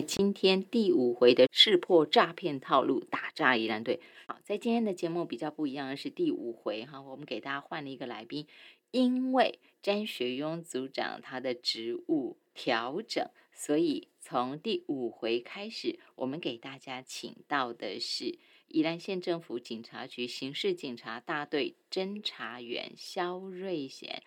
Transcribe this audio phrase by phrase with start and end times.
[0.00, 4.00] 今天第五回的识破诈骗套路，打诈宜兰队。
[4.26, 8.46] 好，在今天的节目比较不一样的是第五回哈，我们给大家换了一个来宾，
[8.90, 18.38] 因为詹学庸组长他的职务调整，所以从第五回开始，我们给大家请到的是
[18.68, 24.22] 宜兰县政府警察局刑事警察大队侦查员肖瑞贤。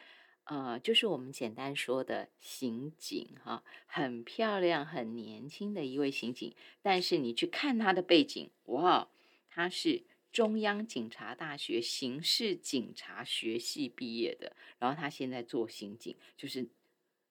[0.46, 6.55] 呃，就是我们简单说的刑警哈，很漂亮、很年轻的一位刑警。
[6.81, 9.08] 但是你去看他的背景，哇，
[9.50, 16.67] 他是中央警察大学刑事警察学系毕业的，然后他现在做刑警，就是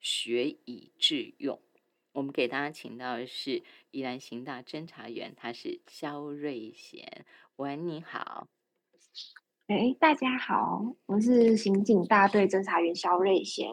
[0.01, 1.61] 学以致用。
[2.13, 7.25] 我们给大家请到的是宜兰刑大侦查员，他是肖瑞贤。
[7.57, 8.49] 喂，你好。
[9.67, 13.73] 哎，大家好，我是刑警大队侦查员肖瑞贤。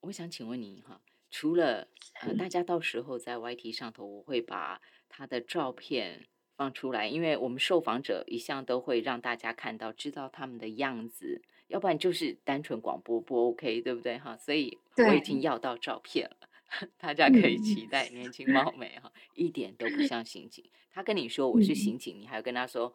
[0.00, 1.86] 我想请问你哈，除了
[2.22, 6.24] 呃，大家到时候在 YT 上头，我会把他的照片
[6.56, 14.34] 放出来，因为我们受访者一向都会让大家看到，知道他们的样子，要不然就是单纯广播不 OK，对不对哈？
[14.38, 16.48] 所以我已经要到照片了，
[16.96, 20.64] 大家可以期待，年轻貌美哈，一点都不像刑警。
[20.90, 22.94] 他跟你说我是刑警，你还要跟他说。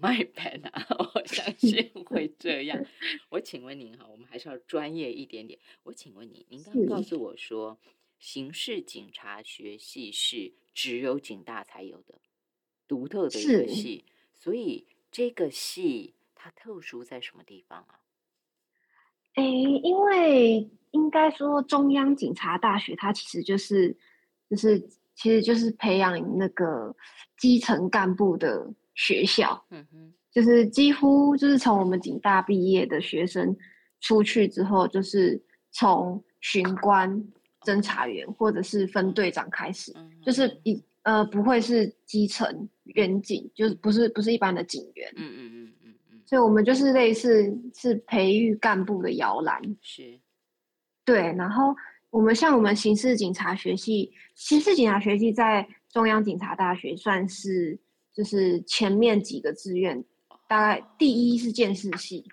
[0.00, 0.86] 卖盘啊！
[1.14, 2.84] 我相 信会这样。
[3.30, 5.58] 我请问您哈，我们还是要专业一点点。
[5.82, 7.78] 我请问您，您刚刚告诉我说，
[8.18, 12.20] 刑事警察学系是只有警大才有的
[12.86, 18.00] 独特的一个系，所以这个系它特殊在什么地方啊？
[19.34, 23.96] 哎，因为应该说中央警察大学它其实就是
[24.48, 24.78] 就是
[25.14, 26.94] 其实就是培养那个
[27.36, 28.72] 基层干部的。
[28.98, 33.56] 学校，嗯哼，就是几乎就是从我们警大毕业的学生
[34.00, 35.40] 出去之后，就是
[35.70, 37.08] 从巡官、
[37.62, 50.18] 侦查员或者是分队长开始，就是一呃不会是基层员警，就是不是不是一般的警员，嗯嗯嗯嗯嗯，所以我们就是类似是培育干部的摇篮，是，
[51.04, 51.72] 对，然后
[52.10, 57.78] 我们像我们刑事警察学系，刑事警察学系在中央警察大学算是。
[58.18, 60.04] 就是前面几个志愿，
[60.48, 62.24] 大概第一是建士系，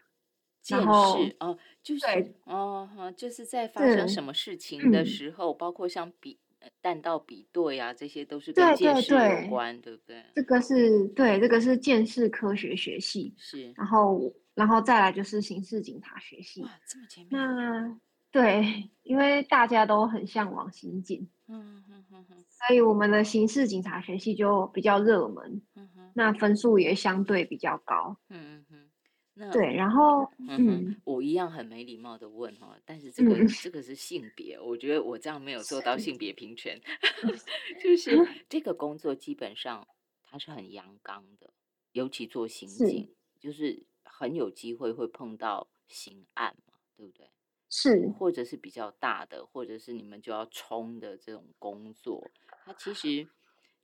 [0.64, 6.40] 建士哦，就是哦，就是在发生什么事情的时候，包括像比
[6.82, 10.24] 弹道比对啊，这些都是跟建士有关，对不对？
[10.34, 18.00] 这个是对，这个是建士科学学系，是，然后然后再来就是刑事警察学系，哇，这么前面，那
[18.36, 22.36] 对，因为大家都很向往刑警，嗯哼哼哼，
[22.68, 25.62] 所以我们的刑事警察学系就比较热门。
[25.76, 28.18] 嗯哼那分数也相对比较高。
[28.28, 28.90] 嗯嗯嗯，
[29.36, 36.78] 那对，然后嗯，我一样很没礼貌的问哈，但是这个这个是性别，我觉得我这样没有做到性别平权。
[37.82, 38.12] 就是
[38.50, 39.88] 这个工作基本上
[40.26, 41.54] 它是很阳刚的，
[41.94, 47.30] 尤其做刑警，就是很有机会会碰到刑案嘛，对不对？
[47.70, 52.30] 是，或者是比较大的，或者是你们就要冲的这种工作，
[52.66, 53.28] 它其实。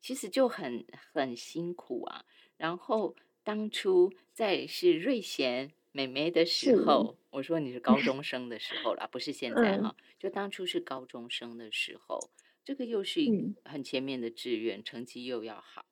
[0.04, 0.84] 其实就很
[1.14, 2.26] 很辛苦啊。
[2.58, 9.96] 然后当初在是瑞贤美眉的时候，我说你是高中生的时候啦，不是现在哈。
[10.18, 12.32] 就当初是高中生的时候，
[12.66, 13.22] 这个又是
[13.64, 15.86] 很前面的志愿，成绩又要好。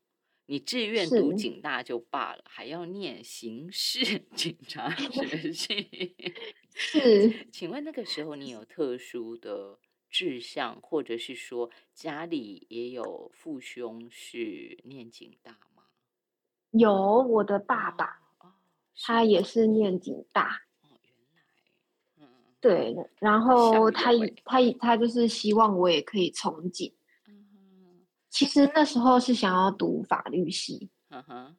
[0.47, 6.16] 你志愿读警大就罢了，还要念刑事 警察 学系。
[6.74, 9.80] 是， 请问那个时候你有特殊的？
[10.12, 15.84] 志向，或者是说家里也有父兄是念警大吗？
[16.72, 16.91] 有，
[17.22, 18.19] 我的爸爸，
[18.96, 20.63] 他也是念警大。
[20.81, 22.28] 哦，原来，嗯，
[22.59, 24.09] 对，然后他
[24.44, 26.91] 他他就是希望我也可以从警。
[27.28, 30.90] 嗯其实那时候是想要读法律系。
[31.09, 31.56] 嗯哼。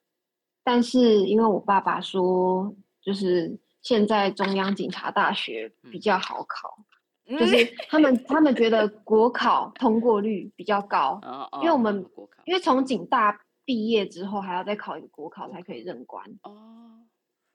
[0.65, 6.85] 但是因为我爸爸说，就是现在中央警察大学比较好考。
[7.39, 11.21] 就是他们，他们觉得国考通过率比较高，
[11.63, 12.05] 因为我们
[12.45, 16.27] 因为从警大毕业之后还要再考一个国考才可以任官。
[16.43, 17.07] 哦，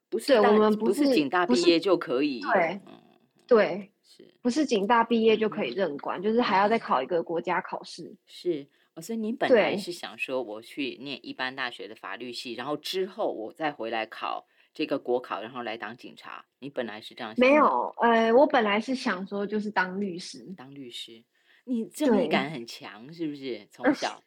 [0.10, 2.40] 不是，我们不是警大毕业就可以。
[2.54, 2.80] 对，
[3.46, 8.16] 对，是，不是警大毕业就可以任官，就是还要再考一个国家考试。
[8.26, 8.66] 是，
[9.02, 14.48] 所以你本来是想说我去念一般大学的法律系，然后之后我再回来考。
[14.76, 16.46] 这个国考，然后来当警察。
[16.60, 17.40] 你本来是这样想？
[17.40, 20.54] 没有，呃，我本来是想说，就是当律师。
[20.58, 21.24] 当律师，
[21.64, 23.66] 你正义感很强，是不是？
[23.72, 24.22] 从小，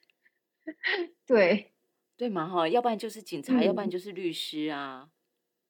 [1.26, 1.74] 对，
[2.16, 5.10] 对嘛哈，要不然就是警察，要不然就是律师啊。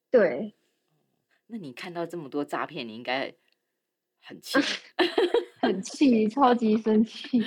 [0.09, 0.55] 对。
[1.51, 3.35] 那你看到这么多诈骗，你应该
[4.21, 4.59] 很气，
[5.59, 7.43] 很气，超级生气。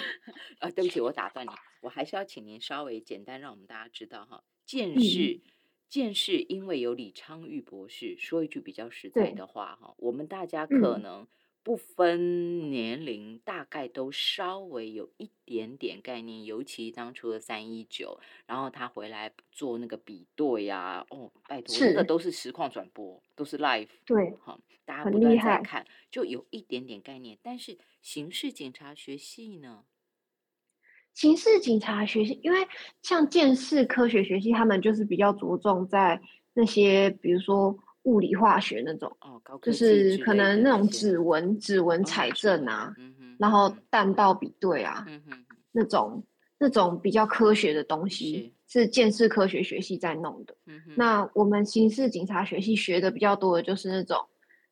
[0.58, 1.50] 啊，对不起，我打断你，
[1.80, 5.40] 我还是要请您稍微简单让我们大家知道哈，见识。
[5.92, 11.26] 见识，因为有李昌钰博士说一句比较实在的话哈，我们大家可能
[11.62, 16.46] 不分年龄，大概都稍微有一点点概念。
[16.46, 27.36] 尤其当初的三一九，然后他回来做那个比对呀，哦，拜托，这个都是实况转播，都是 live，对，哈，大家不断在看，就有一点点概念。
[27.42, 29.84] 但是刑事警察学系呢？
[31.14, 32.58] 刑事警察学系，因为
[33.02, 36.20] 像建识科学学系，他们就是比较着重在
[36.54, 42.94] 那些，比如说物理化学那种，哦，就是可能那种指纹、指纹采证啊，
[43.38, 45.06] 然后弹道比对啊，
[45.70, 46.24] 那种
[46.58, 48.86] 那种比较科学的东西，是。
[48.88, 50.54] 建识科学学系在弄的。
[50.96, 51.28] 那。
[51.34, 54.18] 我们刑事警察学系学的比较多的就是那种，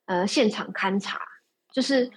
[0.06, 1.20] 呃，现场勘查，
[1.72, 2.10] 就是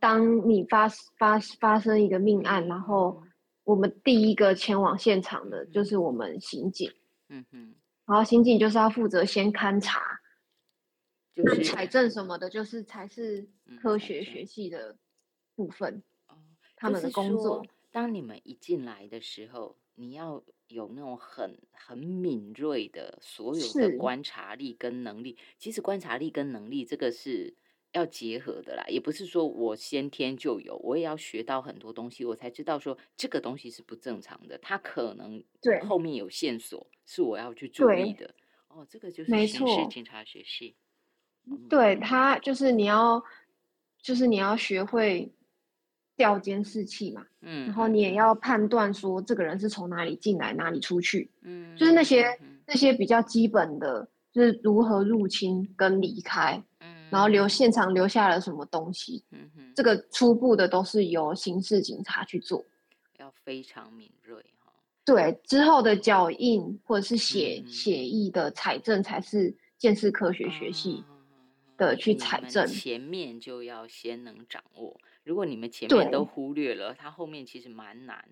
[0.00, 0.88] 当你发
[1.18, 3.22] 发发生一个命案，然后
[3.66, 6.88] 我们第一个前往现场的就是我们刑警，
[7.28, 7.74] 嗯哼，
[8.06, 10.20] 然后刑警就是要负责先勘查，
[11.34, 13.48] 就是采证什么的，就是才是
[13.82, 14.96] 科学学系的
[15.56, 16.00] 部分。
[16.28, 16.36] 哦，
[16.76, 17.66] 他们的工作。
[17.90, 25.36] 当你们一进来的时候，你要有那种很很敏锐的所有的观察力跟能力。
[25.58, 27.56] 其实观察力跟能力这个是。
[27.96, 38.34] 要结合的啦，也不是说我先天就有，我也要学到很多东西，我才知道说这个东西是不正常的，它可能对后面有线索是我要去注意的。
[38.68, 40.76] 哦，这个就是刑事警察学系。
[41.68, 43.24] 对他就是你要，
[44.02, 45.32] 就是你要学会
[46.16, 56.62] 调监视器嘛，嗯，然后你也要判断说这个人是从哪里进来，哪里出去，嗯，就是那些那些比较基本的，就是如何入侵跟离开。
[57.16, 59.24] 然后留现场留下了什么东西？
[59.30, 62.62] 嗯哼，这个初步的都是由刑事警察去做，
[63.18, 64.70] 要非常敏锐哈。
[65.02, 71.02] 对，之后的脚印或者是血血液的采证才是建识科学学系
[71.78, 72.66] 的去采证。
[72.66, 78.28] 前面就要先能掌握，如果你们前面都忽略了，它后面其实蛮难。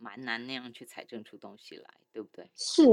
[0.00, 2.48] 蛮难那样去采证出东西来，对不对？
[2.54, 2.84] 是，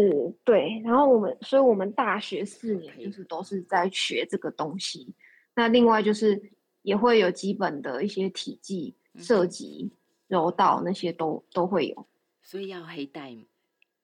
[0.43, 0.81] 对。
[0.83, 5.13] 然后我们，所以我们大学四年就是都是在学这个东西。
[5.55, 9.91] 那另外就是也会有基本的一些体积、涉及
[10.27, 12.07] 柔道那些都都会有。
[12.43, 13.35] 所以要黑带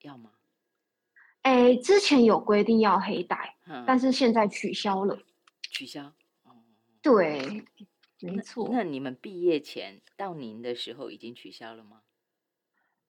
[0.00, 0.30] 要吗？
[1.42, 3.56] 哎，之前有规定要黑带，
[3.86, 5.18] 但是现在取消了。
[5.70, 6.12] 取消？
[6.44, 6.52] 哦，
[7.00, 7.64] 对，
[8.20, 8.68] 没错。
[8.70, 12.02] 那你们毕业前到您的时候已经取消了吗？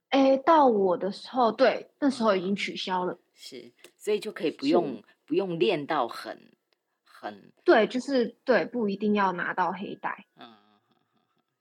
[0.10, 6.53] 哎，到我的时候，对，那时候已经取消了，是，所以就可以不用不用练到很
[7.24, 10.54] 很，对，就是对，不一定要拿到黑带，嗯，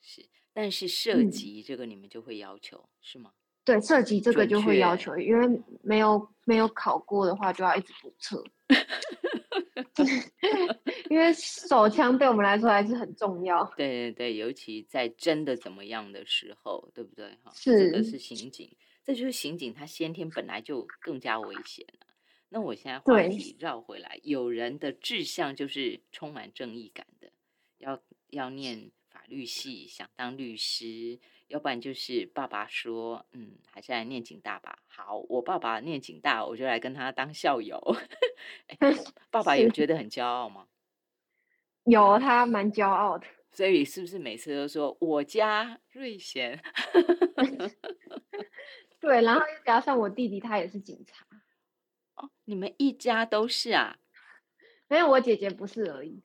[0.01, 3.31] 是，但是涉及这个你们就会要求是吗？
[3.65, 8.45] 对，涉及这个就会要求，因为没有没有考过的话，就要一直补测。
[11.09, 13.65] 因为手枪对我们来说还是很重要。
[13.77, 17.31] 对对对，尤其在真的怎么样的时候，对不对？
[17.45, 18.75] 哈，是，这个是刑警，
[19.05, 22.07] 这就是刑警，他先天本来就更加危险了。
[22.53, 27.33] 那我现在话题绕回来，有人的志向就是充满正义感的，
[27.79, 31.19] 要要念法律系，想当律师。
[31.49, 34.79] 要不然就是爸爸说，嗯，还是来念警大吧。
[34.87, 37.79] 好，我爸爸念警大，我就来跟他当校友。
[39.31, 40.67] 爸爸有觉得很骄傲吗？
[41.85, 43.27] 有，他蛮骄傲的。
[43.51, 46.59] 所以是不是每次都说我家瑞贤？
[49.01, 51.27] 对，然后又加上我弟弟，他也是警察。
[52.53, 53.99] 哦，你们一家都是啊？
[54.89, 56.23] 没有，我姐姐不是而已。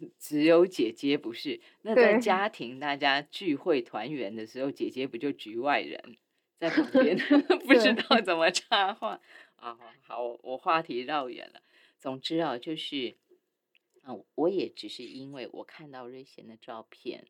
[0.18, 6.16] 只有姐姐不是，那在家庭大家聚会团圆的时候，姐姐不就局外人，
[6.58, 7.16] 在旁边
[7.66, 9.20] 不知道怎么插话
[9.56, 9.76] 啊？
[10.02, 11.62] 好，我话题绕远了。
[11.98, 13.16] 总之啊，就是
[14.02, 17.26] 啊，我也只是因为我看到瑞贤的照片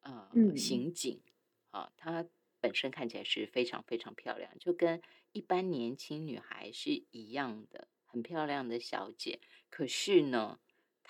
[0.00, 1.22] 啊，刑警
[1.70, 2.26] 啊，她
[2.60, 5.00] 本身看起来是非常非常漂亮，就跟
[5.32, 9.40] 一般年轻女孩是一样的，很漂亮的小姐。
[9.68, 10.58] 可是呢？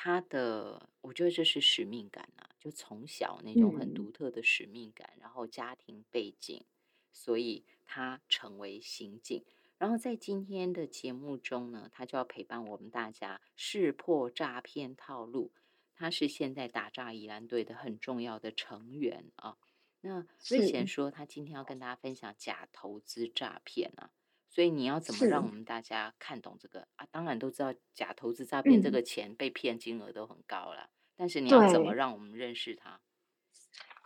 [0.03, 6.65] 她的，我觉得这是使命感啊，就从小那种很独特的使命感，然后家庭背景，
[7.13, 9.45] 所以她成为刑警。
[9.77, 15.53] 然后在今天的节目中呢，她就要陪伴我们大家识破诈骗套路。
[15.95, 19.59] 她是现在打诈宜兰队的很重要的成员啊。
[20.01, 24.11] 那瑞贤说，他今天要跟大家分享假投资诈骗啊。
[24.49, 27.07] 所以你要怎么让我们大家看懂这个啊？
[27.13, 32.99] 当然都知道假投资诈骗这个钱被骗金额都很高了，但是你要怎么让我们认识它？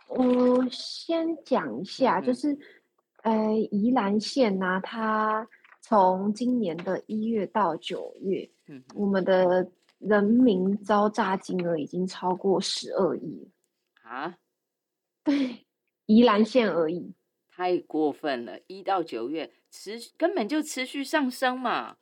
[0.07, 2.55] 我先讲一下，就是，
[3.23, 5.47] 呃，宜兰县呢，它
[5.81, 13.49] 从今年的一月到九月，嗯，我们的人民招诈金额已经超过十二亿
[14.03, 14.37] 啊！
[15.25, 15.64] 对，
[16.05, 17.13] 宜兰县而已，
[17.49, 18.59] 太过分了！
[18.67, 21.97] 一到九月持根本就持续上升嘛。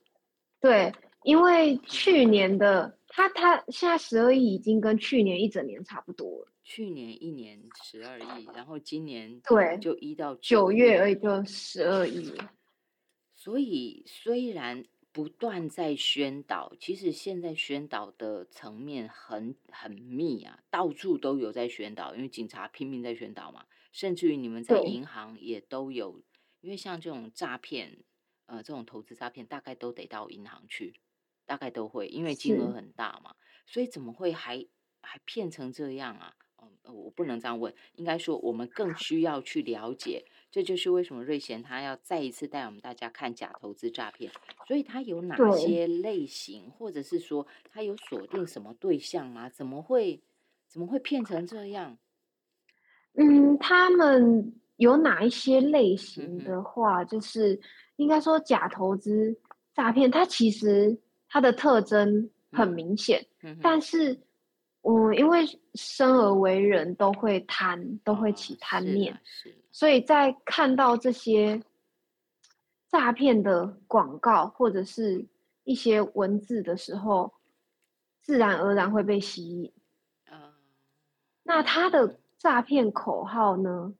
[0.59, 0.93] 对，
[1.23, 6.47] 因为去年的它它现在十二亿已经跟去年一整年差不多了。
[6.63, 12.33] 去年一年十二亿，然后今年对就一到九月而已就十二亿，
[13.35, 26.21] 所以虽然不断在宣导，其实现在宣导的层面很很密啊，到处都有在宣导，因为警察拼命在宣导嘛，甚至于你们在银行也都有，
[26.59, 28.03] 因为像这种诈骗，
[28.47, 30.99] 呃，这种投资诈骗大概都得到银行去，
[31.45, 33.35] 大概都会，因为金额很大嘛，
[33.65, 34.67] 所以怎么会还
[35.01, 36.35] 还骗成这样啊？
[36.85, 44.31] 我不能这样问，应该说我们更需要去了解，这就是为什么瑞贤他要再一次带我们大家看假投资诈骗，
[44.67, 49.49] 所以他有哪些类型，或者是说他有锁定什么对象吗？
[49.49, 50.23] 怎么会
[50.67, 51.97] 怎么会骗成这样？
[53.15, 57.59] 嗯，他们有哪一些类型的话，就是
[57.95, 59.35] 应该说假投资
[59.73, 60.97] 诈骗，它其实
[61.29, 64.19] 它的特征很明显，嗯但是。
[64.85, 69.17] 我因为生而为人，都会贪，都会起贪念，
[69.71, 71.63] 所以在看到这些
[72.89, 75.25] 诈骗的广告或者是
[75.63, 77.31] 一些文字的时候，
[78.21, 79.71] 自然而然会被吸引。
[81.43, 83.93] 那他的诈骗口号呢？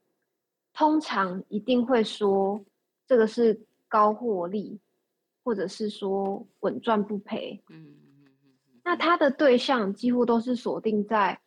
[0.74, 2.62] 通常一定会说
[3.06, 3.58] 这个是
[3.88, 4.78] 高获利，
[5.42, 7.58] 或者是说稳赚不赔。
[7.70, 7.96] 嗯。
[8.82, 11.40] 那他的对象几乎都是锁定在，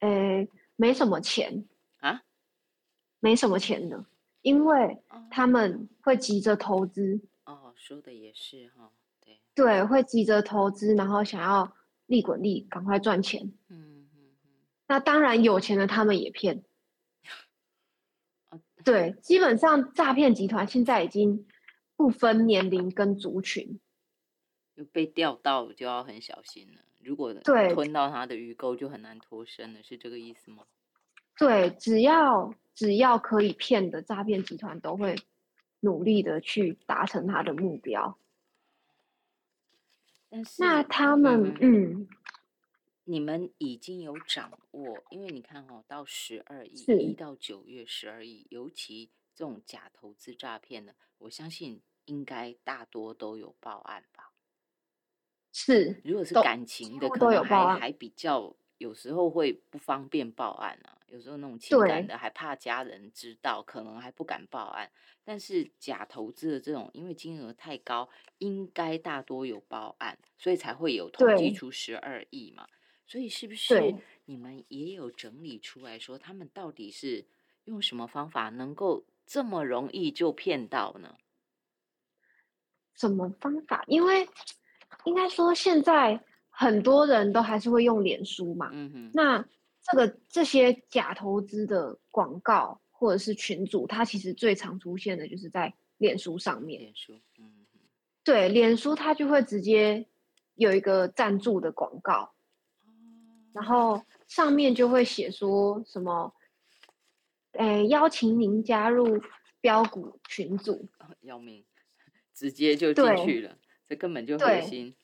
[0.00, 0.46] 诶，
[0.76, 1.64] 没什么钱
[2.00, 2.22] 啊，
[3.20, 4.04] 没什么钱的，
[4.42, 7.18] 因为他们会急着投资。
[7.46, 8.90] 哦，说的也是哈，
[9.24, 11.72] 对，对，会急着投资，然后想要
[12.04, 13.50] 利滚利，赶快赚钱。
[13.68, 13.93] 嗯。
[14.94, 16.62] 那当然，有钱的他们也骗。
[18.84, 21.48] 对，基本上诈骗集团现在已经
[21.96, 23.80] 不分年龄跟族群。
[24.76, 30.62] 就被钓到就要很小心了，如果吞到他的鱼钩就很难脱身了，是这个意思吗？
[31.36, 35.16] 对，只要只要可以骗的诈骗集团都会
[35.80, 38.16] 努力的去达成他的目标。
[40.30, 42.06] 但是那他们嗯，
[43.04, 54.32] 你们已经有掌握，因为你看哦，到十二亿，一到九月十二亿，尤其这种假投资诈骗的，我相信应该大多都有报案吧。
[55.52, 60.98] 是，如果是感情的，可能还还比较，有时候会不方便报案啊。
[61.06, 64.90] 有时候那种情感的，还怕家人知道，可能还不敢报案。
[65.22, 68.08] 但是假投资的这种，因为金额太高，
[68.38, 72.66] 应该大多有报案，所以才会有统计出十二亿嘛。
[73.06, 73.94] 所以是不是
[74.24, 77.24] 你们也有整理出来说，他们到底是
[77.64, 81.16] 用什么方法能够这么容易就骗到呢？
[82.94, 83.84] 什么方法？
[83.86, 84.28] 因为。
[85.06, 86.18] 应该说，现在
[86.48, 88.70] 很多人都还是会用脸书嘛。
[88.72, 89.10] 嗯哼。
[89.12, 89.44] 那
[89.82, 96.80] 这个这些假投资的广告或者是群主，它其实最常出现的就是在脸书上面。
[96.80, 97.66] 脸书，嗯
[98.22, 100.06] 对，脸书它就会直接
[100.54, 102.32] 有一个赞助的广告，
[103.54, 106.34] 然后上面就会写说什么，
[107.52, 109.18] 哎，邀请您加入
[109.60, 110.86] 标股群组。
[111.22, 111.64] 要命，
[112.34, 113.56] 直接就进去了。
[113.86, 114.96] 这根本就核心，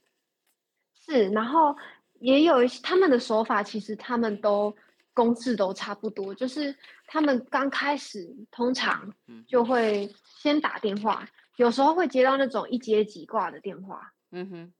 [0.94, 1.76] 是，然后
[2.18, 4.74] 也有一些他们的手法，其实他们都
[5.12, 6.74] 公式都差不多，就是
[7.06, 9.14] 他们刚开始通常
[9.46, 14.72] 就会先打电话，有时候会接到那种一接即挂的电话，嗯哼，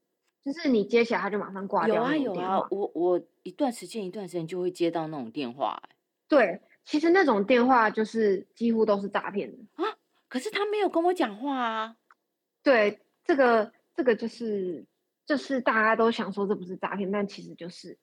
[0.43, 1.95] 就是你接起来他就马上挂掉。
[1.95, 5.81] 有啊有啊，我我一段时间一段时间就会接到那种电话，
[6.27, 9.85] 对，其实那种电话就是几乎都是诈骗的啊，
[10.27, 11.95] 可是他没有跟我讲话啊，
[12.63, 13.71] 对这个。
[13.93, 14.85] 这个就是，
[15.25, 17.95] 就是大家都想说这不是诈骗，但其实就是。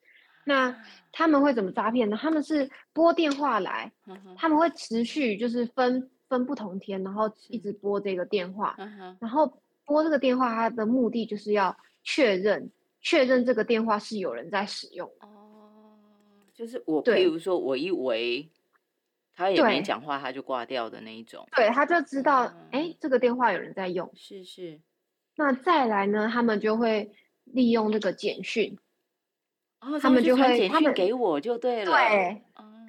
[0.44, 2.16] 那他们会怎么诈骗呢？
[2.20, 3.90] 他们是拨电话来，
[4.36, 8.76] 他们会持续就是分分不同天，然后一直拨这个电话，
[9.18, 15.10] 然后拨这个电话，他的目的就是要确认确认这个电话是有人在使用。
[15.20, 15.96] 哦，
[16.54, 18.48] 就是我，比如说我一喂，
[19.34, 21.46] 他也没讲话，他就挂掉的那一种。
[21.54, 24.10] 对，他就知道，哎，这个电话有人在用。
[24.14, 24.80] 是是。
[25.36, 26.28] 那再来呢？
[26.32, 27.12] 他们就会
[27.44, 28.76] 利用这个简讯，
[30.02, 31.92] 他们就会他们给我就对了。
[31.92, 32.42] 对，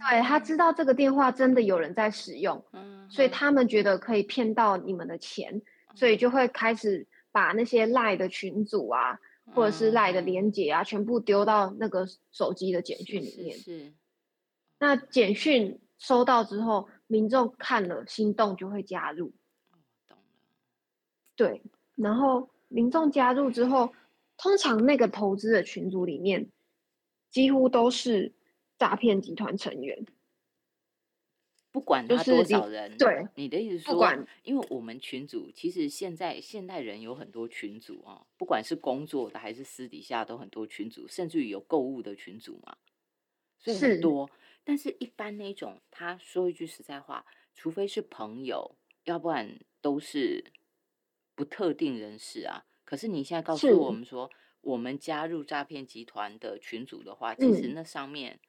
[0.10, 2.66] 对他知道这个电话真的有人在使用，
[3.08, 5.62] 所以他们觉得可以骗到你们的钱，
[5.94, 9.20] 所以就会开始把那些赖的群组啊，
[9.54, 13.58] 或者是赖的连接啊，全部丢到那个手机的简讯里面。
[13.58, 13.94] 是。
[14.78, 19.34] 那简讯收到之后，民众看了心动就会加入。
[20.08, 20.24] 懂了。
[21.36, 21.62] 对，
[21.96, 23.94] 然后民众加入之后，
[24.38, 26.50] 通常那个投资的群组里面，
[27.30, 28.34] 几乎都是。
[28.80, 30.06] 诈骗集团成员，
[31.80, 34.06] 不管他多少人，对你的意思说，
[34.44, 42.76] 因为我们群组其实现在现代人有很多群组啊，不管是工作的还是私底下都很多群组，甚至于有购物的群组嘛，
[43.58, 44.30] 所以很多。
[44.66, 50.44] 但是，一般那种他说一句实在话，除非是朋友，要不然都是
[51.34, 52.66] 不特定人士啊。
[52.84, 58.42] 可是你现在告诉我们说，我们加入诈骗集团的群组的话，其实那上面。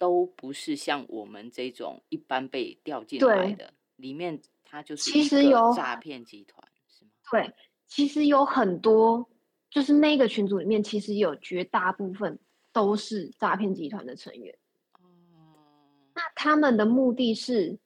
[0.00, 7.10] 都不是像我们这种一般被调进来的，里面它就是其实有诈骗集团，是吗？
[7.30, 7.52] 对，
[7.86, 9.28] 其实有很多，
[9.68, 12.38] 就是那个群组里面，其实有绝大部分
[12.72, 14.56] 都是诈骗集团的成员。
[14.94, 15.04] 哦，
[16.14, 17.78] 那他们的目的是，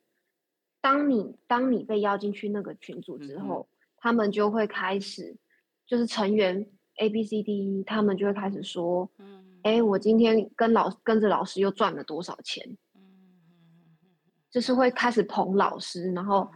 [0.80, 5.36] 当你当你被邀进去那个群组之后，他们就会开始，
[5.84, 6.64] 就是成员
[6.98, 9.53] A B C D E，他们就会开始说，嗯。
[9.64, 12.76] 哎，我今天跟老跟着老师又赚了多少钱？
[14.50, 16.48] 就是会开始捧老师，然后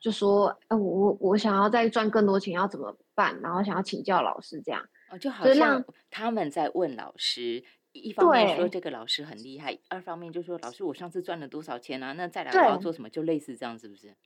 [0.00, 4.82] 就说：“哎，我我想要再赚更多钱，要怎么办？”然后想要请教老师这样。
[5.10, 12.12] 哦，就好像他们在问老师，一方面说这个老师很厉害，二方面就说老师，我上次赚了多少钱啊？
[12.14, 13.08] 那再来我要做什么？
[13.10, 14.16] 就类似这样，是不是？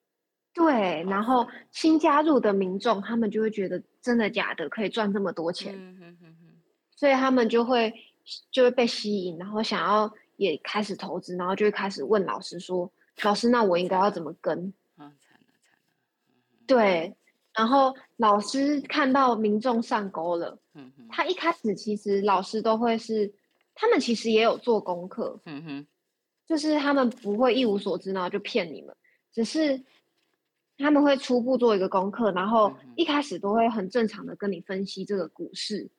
[0.55, 5.77] 对，然后新加入的民众，他们就会觉得真的假的可以赚这么多钱，
[6.97, 7.93] 所以他们就会。
[8.51, 12.91] 就会被吸引，然后想要也开始投资，然后就会开始问老师说
[13.23, 15.47] ：“老师，那我应该要怎么跟？”啊，惨了惨了。
[16.67, 17.17] 对，
[17.55, 23.33] 然后老师看到民众上钩了，嗯哼，他一开始其实老师都会是，
[23.75, 25.87] 他们其实也有做功课，嗯哼，
[26.47, 28.95] 就是他们不会一无所知，然后就骗你们，
[29.33, 29.85] 只是。
[30.79, 35.91] 他们会初步做一个功课，然后一开始都会很正常的跟你分析这个股市，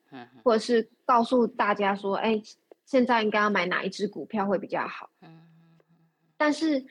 [0.42, 2.40] 或者是告诉大家说，哎，
[2.86, 5.10] 现在应该要买哪一只股票会比较好。
[6.36, 6.84] 但是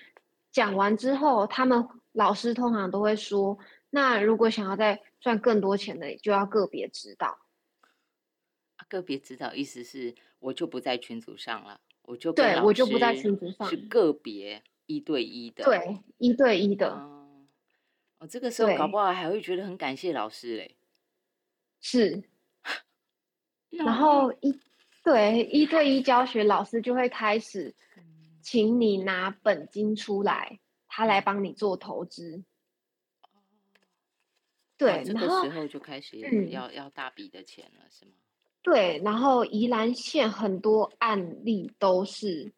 [0.52, 3.58] 讲完之后，他们老师通常都会说，
[3.90, 7.40] 那如果想要再赚更多钱的，就要个别指导。
[8.88, 17.19] 个别指导意思是我就不在群组上了，我就对我就不在群组上，是个别一对一的，对一对一的。
[18.20, 20.76] 我这个时候搞不好还会觉得很感谢老师嘞，
[21.80, 22.22] 是，
[23.72, 24.60] 然后一
[25.04, 27.74] 对一对一教学，老师就会开始，
[28.42, 32.44] 请你拿本金出来，他来帮你做投资。
[34.76, 38.12] 对，这个时候就开始要要大笔的钱了，是吗？
[38.62, 42.52] 对，然后宜兰县很多案例都是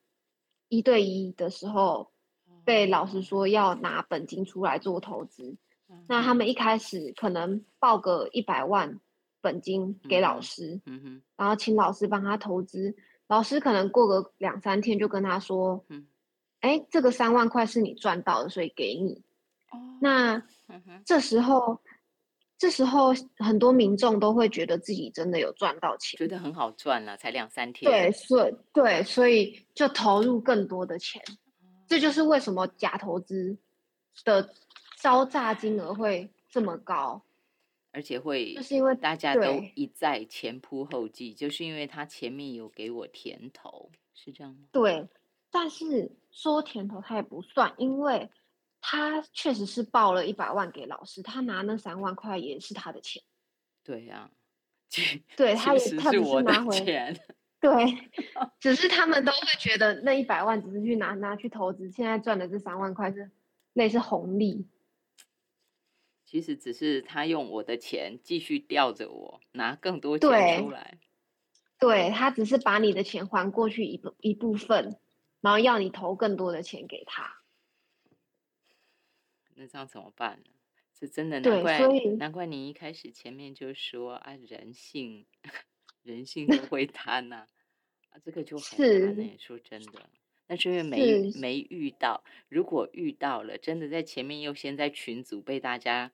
[0.69, 2.10] 一对一的时候。
[2.65, 5.55] 被老师说要拿本金出来做投资，
[6.07, 6.33] 那他。
[6.33, 8.99] 们一开始可能报个一百万
[9.41, 12.95] 本金给老师，嗯哼，然后请老师帮他投资，
[13.27, 16.07] 老师可能过个两三天就跟他说，嗯，
[16.61, 19.21] 哎，这个三万块是你赚到的，所以给你。
[19.71, 20.41] 哦，那
[21.05, 21.79] 这时候，
[22.57, 27.71] 这时候很多民众都会觉得自己真的有赚到钱，觉得很好赚了，才两三。
[27.71, 27.91] 天。
[27.91, 31.21] 对，所以对，所以就投入更多的钱。
[31.91, 33.57] 这就是为什么假投资
[34.23, 34.53] 的
[34.95, 37.21] 招诈金额会这么高，
[37.91, 44.59] 而且会就是因为大家都一再前仆后继，就是因为他前面有给我甜头，是这样吗？
[44.71, 45.05] 对，
[45.49, 48.29] 但是说甜头他也不算，因为
[48.79, 53.21] 他确实是报了一百万给老师，他拿那三万块也是他的钱。
[53.83, 54.31] 对呀，
[55.35, 57.19] 对，他也他只是拿回钱。
[57.61, 57.69] 对，
[58.59, 63.31] 只是他们都会觉得那一百万只是去拿拿去投资，现在赚的这三万块是
[63.73, 64.67] 类似红利。
[66.25, 70.97] 其实只是他用我的钱继续吊着我，拿更多钱出来。
[71.77, 74.97] 对他只是把你的钱还过去一部一部分，
[75.41, 77.41] 然后要你投更多的钱给他。
[79.55, 80.51] 那这样怎么办呢？
[80.99, 81.79] 是真的难怪，
[82.17, 85.25] 难怪你一开始前面就说啊，人性。
[86.03, 87.47] 人性都会贪呐，
[88.09, 89.35] 啊，这个就很难呢。
[89.37, 90.09] 说真的，
[90.47, 96.11] 但是因为没没遇到，如果遇到了，真的在前面又先在群组被大家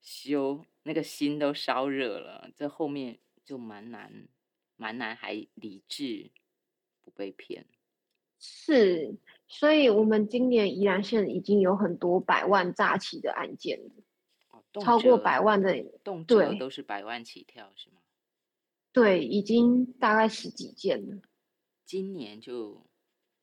[0.00, 4.28] 修，那个心都烧热了，这后面就蛮难，
[4.76, 6.30] 蛮难还理智
[7.02, 7.66] 不被骗。
[8.38, 9.16] 是，
[9.48, 13.90] 所以我们今年宜兰县已经有很多百万诈欺的案件了，
[14.50, 17.99] 哦超过百万的，动辄都是百万起跳，是吗？
[18.92, 21.22] 对，已经大概十几件了。
[21.84, 22.86] 今年就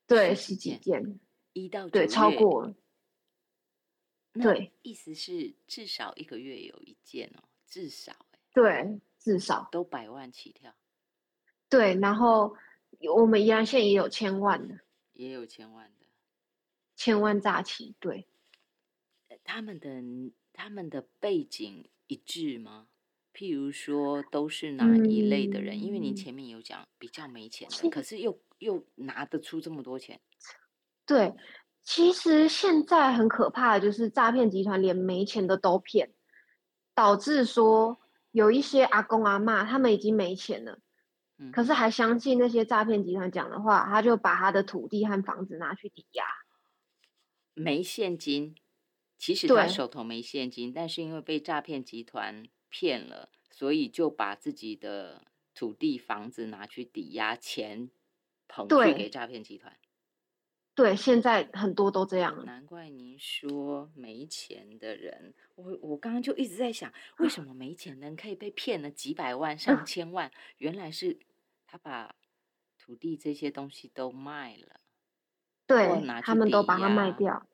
[0.06, 1.20] 对十几件，
[1.52, 2.74] 一到对超过了。
[4.32, 8.14] 对，意思是至少一个月有一件哦，至少
[8.52, 10.74] 对，至少都百万起跳。
[11.68, 12.56] 对，然后
[13.16, 14.78] 我们宜兰县也有千万的，
[15.12, 16.06] 也有千万的，
[16.94, 17.94] 千万诈欺。
[17.98, 18.28] 对，
[19.44, 20.02] 他们的
[20.52, 22.88] 他们的背景一致吗？
[23.38, 25.80] 譬如说，都是哪一类的人？
[25.80, 30.20] 因为您前面有讲比较没钱的，可是又又拿得出这么多钱。
[31.06, 31.32] 对，
[31.84, 36.10] 其实现在很可怕的就是诈骗集团连没钱的都骗，
[36.96, 38.00] 导致说
[38.32, 40.80] 有一些阿公阿妈他们已经没钱了，
[41.52, 46.24] 可是还相信那些诈骗集团讲的话，他就把他的土地和房子拿去抵押。
[47.54, 48.56] 没现金，
[49.16, 52.48] 其实他手头没现金，但是因为被诈骗集团。
[52.70, 55.22] 骗了，所以就把自己的
[55.54, 57.90] 土地、房子拿去抵押，钱
[58.46, 59.76] 捧去给诈骗集团。
[60.74, 62.44] 对，现在很多都这样。
[62.44, 70.30] 难怪您说没钱的人，我我刚刚就一直在想，为什么没钱人可以被骗了几百万、上 千万？
[70.58, 71.18] 原来是
[71.66, 72.14] 他把
[72.78, 74.80] 土地这些东西都卖了，
[75.66, 77.44] 对，他们都把它卖掉。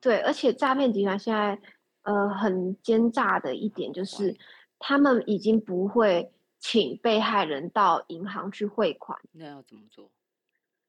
[0.00, 1.60] 对，而且诈骗集团现在。
[2.04, 4.36] 呃，很奸诈的一点就是，
[4.78, 9.18] 他们已经不会请被害人到银行去汇款。
[9.32, 10.10] 那要怎么做？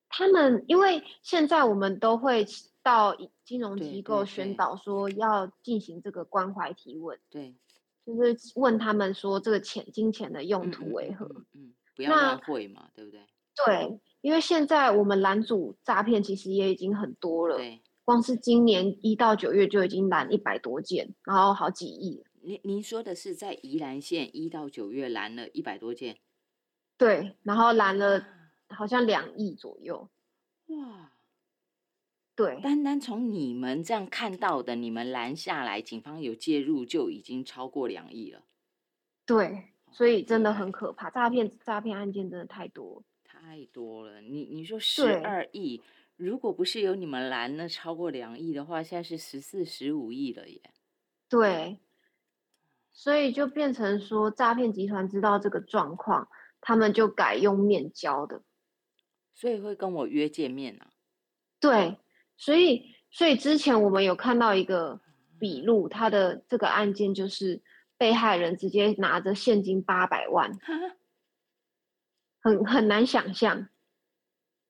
[0.10, 2.46] 他们因为现在我们都会
[2.84, 7.18] 到金融机构宣导说要进行这个关怀提问。
[7.30, 7.56] 对，
[8.06, 11.26] 就是问他们说这个钱金钱的用途为何？
[11.54, 13.22] 嗯，不要乱汇嘛，对不对？
[13.66, 17.56] 对，因为现在我们拦阻诈骗其实也已经很多了。
[17.56, 17.82] 对。
[18.06, 22.24] 光是今年一到九月就已经拦一百多件，然后好几亿。
[22.42, 26.20] 您您说的是在宜兰县一到九月拦了一百多件？
[26.98, 28.24] 对，然后拦了
[28.70, 30.08] 好像两亿左右。
[30.68, 31.14] 哇，
[32.36, 38.44] 对，单单从你们这样看到的，你们拦下来，警方有介入就已经超过两亿了。
[39.26, 44.22] 对，所以真的很可怕，诈骗诈骗案件真的太多，太多了。
[44.22, 45.82] 你你说十二亿。
[46.16, 50.62] 如果不是有你们拦那超过两亿的话，现在是十四、十五亿了耶。
[51.28, 51.80] 对，
[52.94, 56.30] 所以就变成说，诈骗集团知道这个状况，
[56.62, 58.44] 他们就改用面交的。
[59.34, 60.88] 所以会跟我约见面啊？
[61.60, 61.98] 对，
[62.38, 65.02] 所以所以之前我们有看到一个
[65.38, 67.62] 笔录，他的这个案件就是
[67.98, 70.58] 被害人直接拿着现金八百万，
[72.40, 73.68] 很很难想象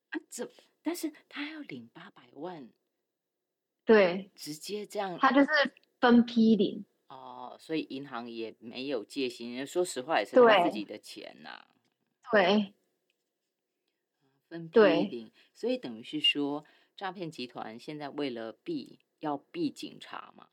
[0.08, 0.50] 啊，怎？
[0.86, 2.70] 但是他要领八百万，
[3.84, 5.48] 对，直接这样，他就是
[5.98, 9.66] 分批领哦，所以银行也没有戒心。
[9.66, 11.66] 说实话，也是他自己的钱呐。
[12.30, 12.72] 对，
[14.48, 16.64] 分批领，所以等于是说，
[16.96, 20.46] 诈骗集团现在为了避要避警察嘛，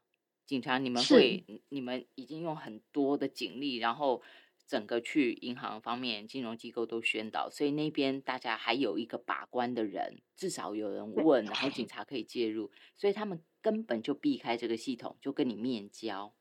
[0.48, 4.24] 警察你们会，你们已经用很多的警力，然后。
[4.66, 16.34] 整个去银行方面，金融机构都宣导，所以那边大家还有一个把关的人，至少有人问，然后警 察可以介入，所以他们根本就避开这个系统，就跟你面交。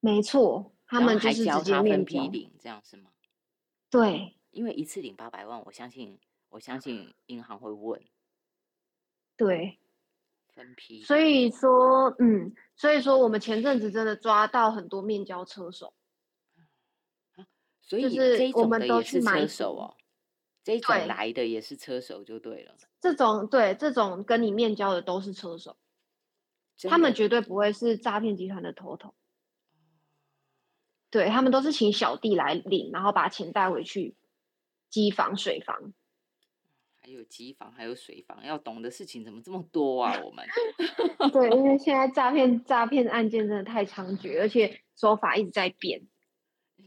[0.00, 3.10] 没错，他们就是直接分批领，这样是吗？
[3.90, 6.18] 对，因为一次领八百万，我相信，
[6.50, 8.02] 我相信银行会问。
[9.36, 9.78] 对，
[10.54, 11.02] 分批。
[11.02, 15.92] 所以说，嗯，所以说我们前阵子真的抓到很多面交车手。
[17.86, 19.96] 所以这种的也是车手哦，
[20.62, 22.74] 这种来的也是车手就对了。
[23.00, 25.76] 这种对这种跟你面交的都是车手，
[26.88, 29.14] 他们绝对不会是诈骗集团的头头。
[31.08, 34.16] 对他们都是请小弟来领，然后把钱带回去
[34.90, 35.94] 机房、水房。
[36.96, 40.20] 还有机房，还有水房，要懂的事情怎么这么多啊？
[40.24, 40.44] 我们
[41.32, 46.02] 对，因为 现在诈骗诈骗案件真的太猖獗，而且手法一直在变。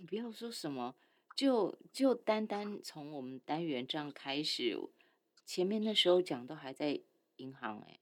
[0.10, 0.95] 你不要说什么，
[1.36, 4.76] 就就单单从我们单元这样开始，
[5.45, 7.00] 前面那时候讲都还在
[7.36, 8.00] 银行哎，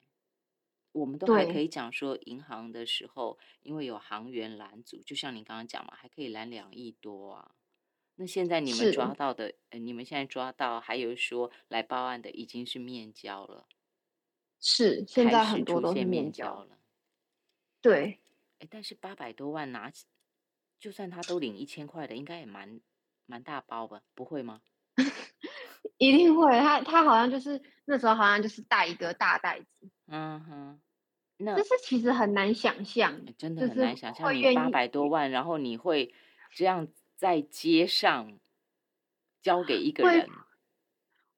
[0.93, 7.51] 我们都还可以讲说银行的时候，因为有行员拦阻，就像你刚刚讲嘛，还可以拦两亿多啊。
[8.15, 13.67] 那现在你们抓到的，呃，你们现在抓到还有说来报案的已经是面交了，
[14.61, 16.79] 是现在很多都是面交了，
[17.81, 18.21] 对，
[18.59, 20.05] 哎，但是八百多万拿起。
[20.79, 22.79] 就算他都领一千块的，应该也蛮
[23.25, 24.01] 蛮大包吧？
[24.13, 24.61] 不会吗？
[25.97, 26.59] 一定会。
[26.59, 29.89] 他他好像就是那时候好像就是带一个大袋子。
[30.07, 30.81] 嗯哼。
[31.39, 34.33] 那这是其实很难想象，真的很难想象。
[34.33, 36.13] 你八百多万，然后你会
[36.51, 38.39] 这样在街上
[39.43, 40.27] 交给一个人，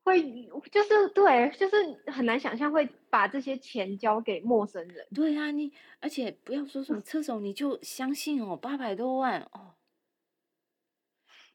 [0.09, 5.07] 会就是对，就是很难想象会把这些钱交给陌生人。
[5.13, 9.75] 对啊，你而且不要说什么车手，你就相信哦，八百多万哦。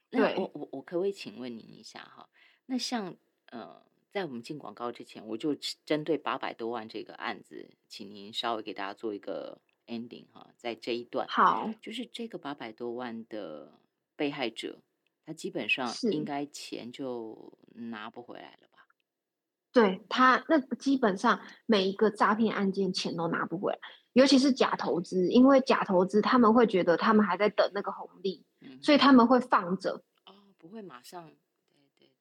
[0.09, 2.29] 那我我我可不可以请问您一下哈？
[2.65, 3.15] 那像
[3.51, 3.83] 呃。
[4.15, 5.53] 在我们进广告之前，我就
[5.85, 13.73] 针对八百多万这个案子，请您稍微给大家做一个 ending 哈，在这一段，好，就是这个八百多万的
[14.15, 14.79] 被害者，
[15.25, 18.85] 他基本上应该钱就拿不回来了吧？
[19.71, 23.79] 对他，那基本上每一个诈骗案件钱都拿不回来，
[24.13, 28.45] 尤其是假投资，因为假投资他们会觉得他们还在等那个红利，
[28.81, 31.29] 所以他们会放着，哦，不会马上。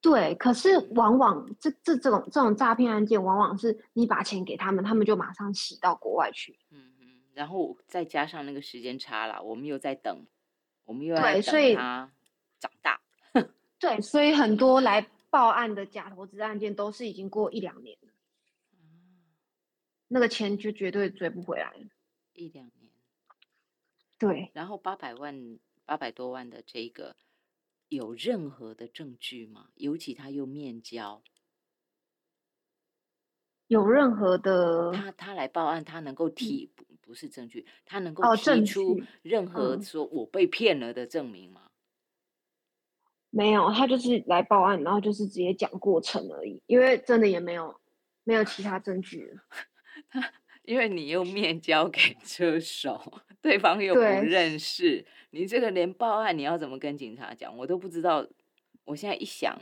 [0.00, 6.58] 对，可是往往这这这种这种诈骗案件，往往是你把钱给他们，他们就马上洗到国外去。
[6.70, 10.26] 嗯嗯，然后再加上那个时间差了，我们又在等，
[10.84, 12.10] 我们又在等他
[12.58, 12.93] 长大。
[13.84, 18.08] 对，所以很多来报案的假投资案件都是已经过一两年了，
[20.08, 21.86] 那个钱就绝对追不回来了。
[22.32, 22.90] 一两年。
[24.18, 27.16] 对，然后八百万、八百多万的这个。
[27.90, 29.68] 有任何的证据吗？
[29.74, 31.22] 尤其他又面交，
[33.68, 41.70] 有任何的他他来报案，他能够提不不是证据，他能够提出任何说我被骗了的证明吗？
[43.34, 47.74] 没有，他就是来报案，然后就是直接讲过程而已，因为真的也没有
[48.22, 49.32] 没有其他证据。
[50.62, 55.04] 因为你又面交给车手，对方又不认识。
[55.30, 57.54] 你这个连报案，你要怎么跟警察讲？
[57.58, 58.26] 我都不知道。
[58.84, 59.58] 我现在一想，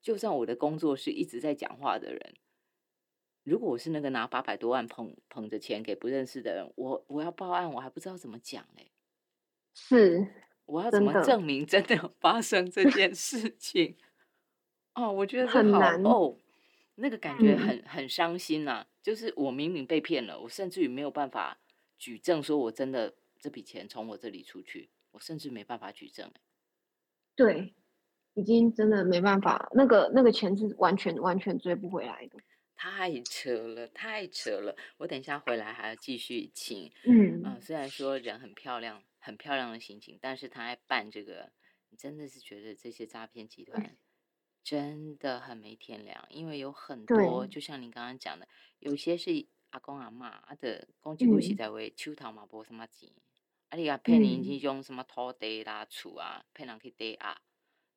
[0.00, 2.34] 就算我的工作是一直在讲话的人，
[3.44, 8.90] 如果我是那个拿八百多万捧捧着钱给不认识的人，我我要报案，我还不知道怎么讲嘞。
[9.72, 10.26] 是，
[10.70, 13.96] 我要怎么证明真的发生这件事情？
[14.94, 16.36] 哦，我觉得很难哦，
[16.94, 18.86] 那个感觉很很伤心呐。
[19.02, 21.58] 就是我明明被骗了，我甚至于没有办法
[21.98, 24.90] 举证，说我真的这笔钱从我这里出去。
[25.12, 26.30] 我甚至没办法举证，
[27.34, 27.74] 对，
[28.34, 32.38] 已经真的没办法，那个那个钱是完全完全追不回来的，
[32.76, 34.76] 太扯了，太扯了。
[34.98, 41.52] 我等一下回来还要继续请，嗯啊，虽然说人很漂亮，很漂亮的心情，但是他还办这个，
[41.96, 43.96] 真的是觉得这些诈骗集团
[44.64, 53.10] 真的很没天良，因为有很多，就像你刚刚讲的，有些是阿公阿妈的公积金是在为抽头嘛，无什么钱。
[53.68, 57.40] 啊，你啊骗人去用什么土地啦、厝啊，骗人去抵押，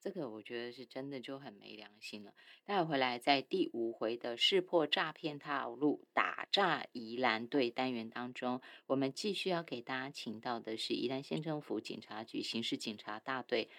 [0.03, 2.33] 这个我觉得是真的就很没良心了。
[2.65, 13.69] 待会回来，在第五回的识破诈骗套路、打诈宜兰队单元当中，我们继续要给大家请到的是宜兰县政府警察局刑事警察大队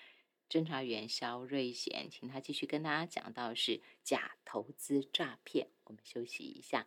[0.49, 5.69] 侦查员肖瑞贤，请他继续跟大家讲到是假投资诈骗。
[5.85, 6.87] 我们休息一下。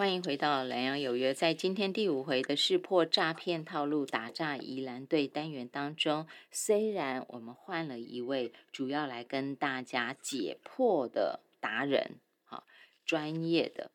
[0.00, 12.12] 欢迎回到南洋有约，在今天第五回的识破诈骗套路、打诈宜兰队单元当中，虽然我们换了一位主要来跟大家解破的达人，
[12.46, 12.64] 哈，
[13.04, 13.90] 专业的，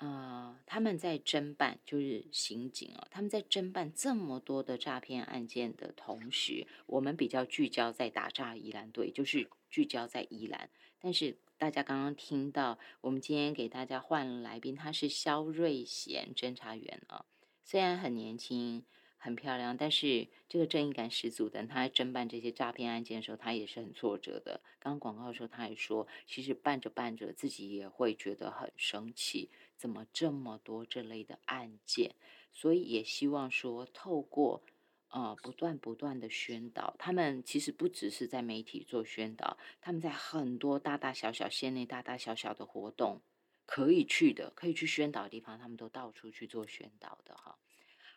[0.00, 11.36] 呃，他们在侦办，就是刑警啊，他们在侦办这么多的诈骗案件的同时，我们比较聚焦在打诈宜兰队，就是聚焦在宜兰，但是。
[11.58, 17.24] 大家刚刚听到，我们今天给大家换来宾，他是肖瑞贤侦查员啊。
[17.64, 18.84] 虽然很年轻、
[19.16, 21.66] 很漂亮，但是这个正义感十足的。
[21.66, 24.60] 他在侦办这些诈骗案件的时候，他也是很挫折的。
[24.78, 32.14] 刚刚广告的时候，他也说，其实办着办着，自己也会觉得很生气，怎么这么多这类的案件？
[32.52, 34.62] 所以也希望说，透过。
[35.08, 43.22] 呃，不断不断的宣导，他们其实不只是在媒体做宣导，他们在很多大大小小县内大大小小的活动
[43.64, 47.56] 可以去的，可以去宣导的地方，他们都到处去做宣导的哈。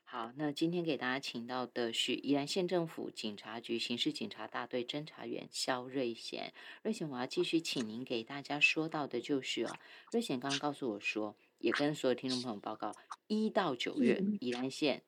[0.03, 6.51] 好，那今天给大家请到的是宜兰县政府警察局刑事警察大队侦查员肖瑞贤。
[6.81, 9.77] 瑞贤，我要继续请您给大家说到的就是哦，
[10.11, 12.91] 瑞贤刚刚告诉我说，也跟所有听众朋友报告，
[13.27, 15.03] 一到九月宜兰县。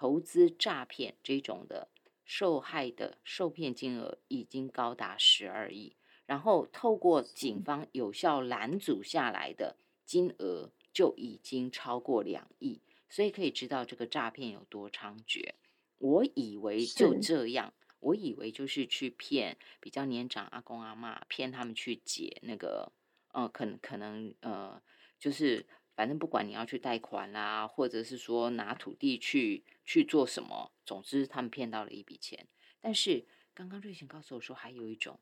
[0.00, 1.88] 投资诈骗这种的
[2.24, 15.52] 受害的受骗金额已经高达十二亿，然后透过警方有效拦阻下来的金额就已经超过两亿，所以可以知道这个诈骗有多猖獗。
[15.98, 22.90] 我以为就这样，我以为就是去骗比较年长阿公阿妈，骗他们去解那个，
[23.34, 24.80] 呃，可能可能呃，
[25.18, 25.66] 就是
[26.00, 32.46] 反正不管你要去贷款啦，或者是说拿土地去去做什么，总之他们骗到了一笔钱。
[32.80, 35.20] 但是刚刚瑞贤告诉我说，还有一种，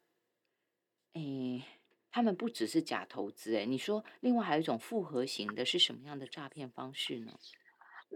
[1.14, 1.66] 哎，
[2.12, 7.32] 他们不只是假投资，哎，你说另外还有一种复合型的，是什么样的诈骗方式呢？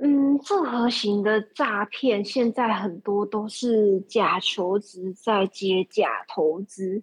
[0.00, 7.02] 嗯，复合型的诈骗现在很多都是假求职在接假投资。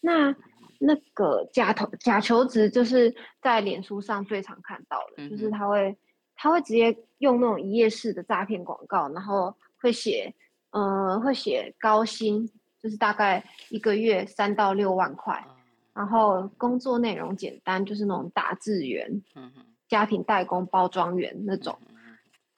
[0.00, 0.36] 那
[0.78, 5.96] 那个假投假求职就是在脸书上最常看到的，就是他会
[6.36, 10.32] 他会直接用那种一页式的诈骗广告，然后会写
[10.70, 12.48] 呃会写高薪，
[12.80, 15.44] 就是大概一个月三到六万块，
[15.94, 19.22] 然后工作内容简单，就是那种打字员、
[19.88, 21.76] 家庭代工、包装员那种。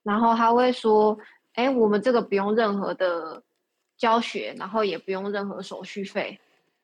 [0.02, 1.18] 然后他会说
[1.54, 3.42] ：“哎，我们这个不用任何的
[3.96, 6.38] 教学，然后也不用任何手续费，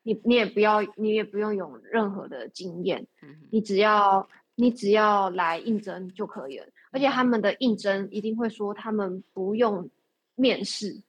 [0.07, 3.05] 你你也不要，你也不用有任何的经验，
[3.51, 6.65] 你只要你只要来应征就可以了。
[6.91, 9.89] 而且他们的应征一定会说，他们不用
[10.35, 11.03] 面试，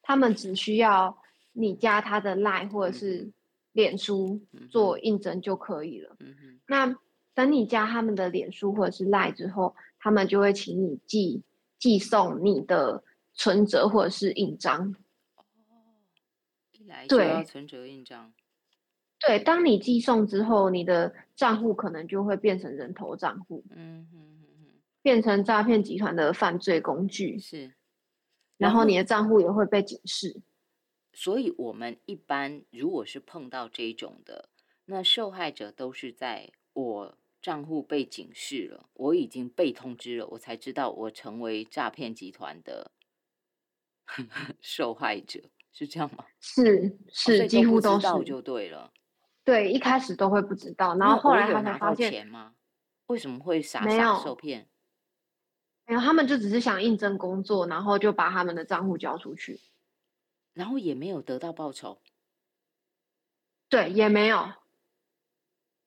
[0.00, 1.18] 他们只需要
[1.52, 3.28] 你加他的 line 或者是
[3.72, 4.40] 脸书
[4.70, 6.16] 做应征就可以了。
[6.68, 6.96] 那
[7.34, 11.42] 等你加他们的脸书或者是 line 之后。”他们就会请你寄
[11.78, 14.96] 寄送你的存折或者是印章。
[16.90, 18.30] 来就要存折印章。
[19.18, 23.64] 对，当你寄送之后，你的账户可能就会变成人头账户。
[23.70, 24.66] 嗯嗯嗯
[25.00, 27.38] 变成诈骗集团的犯罪工具。
[27.38, 27.72] 是。
[28.58, 30.42] 然后你的账户也会被警示。
[31.14, 34.50] 所以，我们一般如果是碰到这种的，
[34.84, 37.16] 那受害者都是在我。
[37.42, 42.90] 账户被警示了，我已经被通知了，我才知道我成为诈骗集团的
[44.60, 45.40] 受害者，
[45.72, 46.24] 是这样吗？
[46.40, 48.92] 是是，几乎都是就对了。
[49.44, 52.54] 对，一开始都会不知道，然后后来他才发现钱吗？
[53.06, 54.68] 为什么会傻傻受骗？
[55.86, 59.60] 没有，他们就只是想应征工作，然后就把他们的账户交出去，
[60.52, 62.00] 然后也没有得到报酬。
[63.68, 64.52] 对，也没有。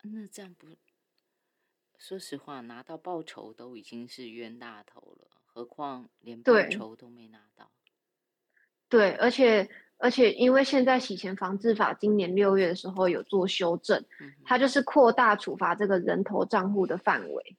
[0.02, 0.67] 那这样不？
[1.98, 7.72] 说实话，拿到报酬都已经是冤大头了，何况连报酬都没拿到。
[8.94, 14.06] 对，而且而且，因为现在洗钱防治法今年六月的时候有做修正，
[14.46, 17.58] 它就是扩大处罚这个人头账户的范围，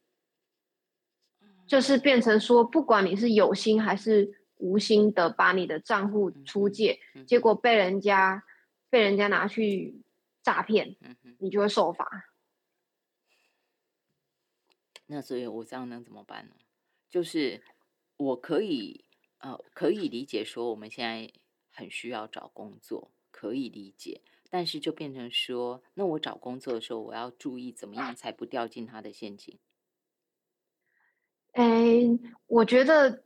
[1.66, 8.44] 就是变成说，不管你是有心还是无心的把你的账户出借，结果被人家
[8.88, 10.00] 被人家拿去
[10.40, 10.94] 诈骗，
[11.38, 12.30] 你就会受罚。
[15.06, 16.54] 那所以，我这样能怎么办呢？
[17.10, 17.60] 就是
[18.18, 19.03] 我可以
[19.44, 21.30] 呃，可以理解说我们现在
[21.70, 24.22] 很需要找工作，可以理解。
[24.48, 29.58] 但是就变成说，那我找工作的时候，我要注意怎么样才不掉进他的陷阱？
[31.52, 31.64] 哎，
[32.46, 33.24] 我觉得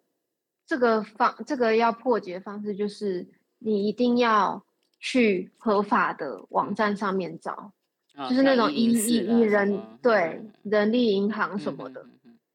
[0.66, 3.28] 这个方这个要破解方式就是，
[3.59, 4.64] 你一定要
[4.98, 7.72] 去合法的网站上面找。
[8.28, 12.04] 就是那种一一一人对人力银行什么的，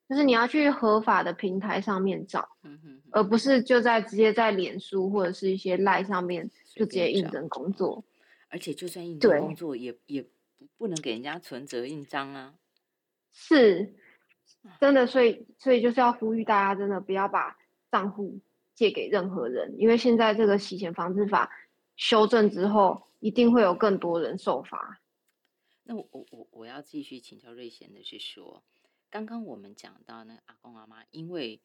[0.10, 2.49] 就是你要去合法的平台上面找，
[3.13, 8.04] 而不是就在直接在脸书或者是一些赖上面就直接应征工作。
[8.49, 10.23] 而且就算应征工作，也也
[10.78, 12.54] 不能给人家存折印章啊。
[13.32, 13.95] 是，
[14.80, 17.58] 真的，所以所以就是要呼吁大家，真的不要把
[17.89, 18.39] 账户
[18.76, 21.52] 借给任何人，因为现在这个洗钱防治法
[21.95, 25.02] 修正之后，一定会有更多人受罚。
[25.84, 28.63] 那我我我我要继续请教瑞贤的是说，
[29.10, 31.60] 刚刚我们讲到那阿公阿妈，因为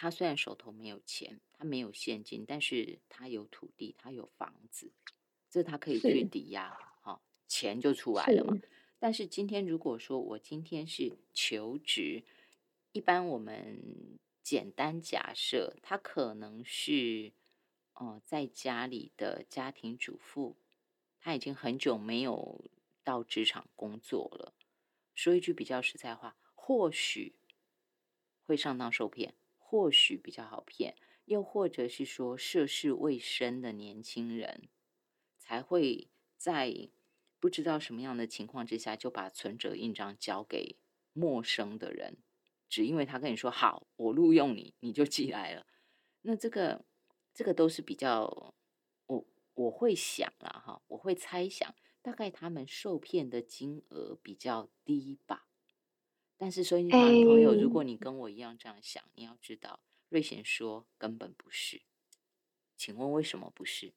[0.00, 4.92] 他虽然手头没有钱，他没有现金，但是他有土地，他有房子，
[5.50, 8.56] 这他可以去抵押，好，钱就出来了嘛。
[9.00, 12.22] 但是今天如果说我今天是求职，
[12.92, 17.32] 一般我们简单假设他可能是
[17.94, 20.56] 哦在家里的家庭主妇，
[21.18, 22.64] 他已经很久没有。
[23.04, 24.52] 到职场工作了，
[25.14, 27.36] 说一句比较实在话，或许
[28.42, 29.32] 会上当受骗，
[29.70, 30.96] 或许比较好骗，
[31.26, 34.70] 又或者是说涉世未深的年轻人，
[35.36, 36.08] 才会
[36.38, 36.88] 在
[37.38, 40.78] 不知道什么样的情况之下，就把存折印章交给
[41.12, 42.16] 陌生的人，
[42.70, 45.66] 只因为他跟你说好，我录用你，你就寄来了。
[46.22, 46.86] 那这个
[47.34, 48.54] 这个都是比较，
[49.04, 51.74] 我我会想了哈，我会猜想。
[52.00, 55.47] 大概他们受骗的金额比较低吧，
[56.38, 61.82] 但是所以朋友，如果你跟我一样这样想，你要知道，瑞贤说根本不是，
[62.76, 63.92] 请问为什么不是？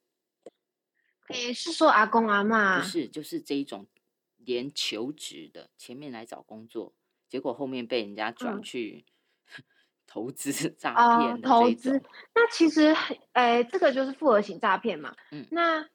[1.29, 2.79] 诶，是说阿公阿妈？
[2.81, 3.87] 不是，就是这一种
[4.37, 6.93] 连求职的前面来找工作，
[7.29, 9.05] 结果后面被人家转去
[10.07, 12.01] 投资诈骗的投资，
[12.33, 12.93] 那其实，
[13.33, 15.15] 诶，这个就是复合型诈骗嘛。
[15.31, 15.45] 嗯。
[15.51, 15.87] 那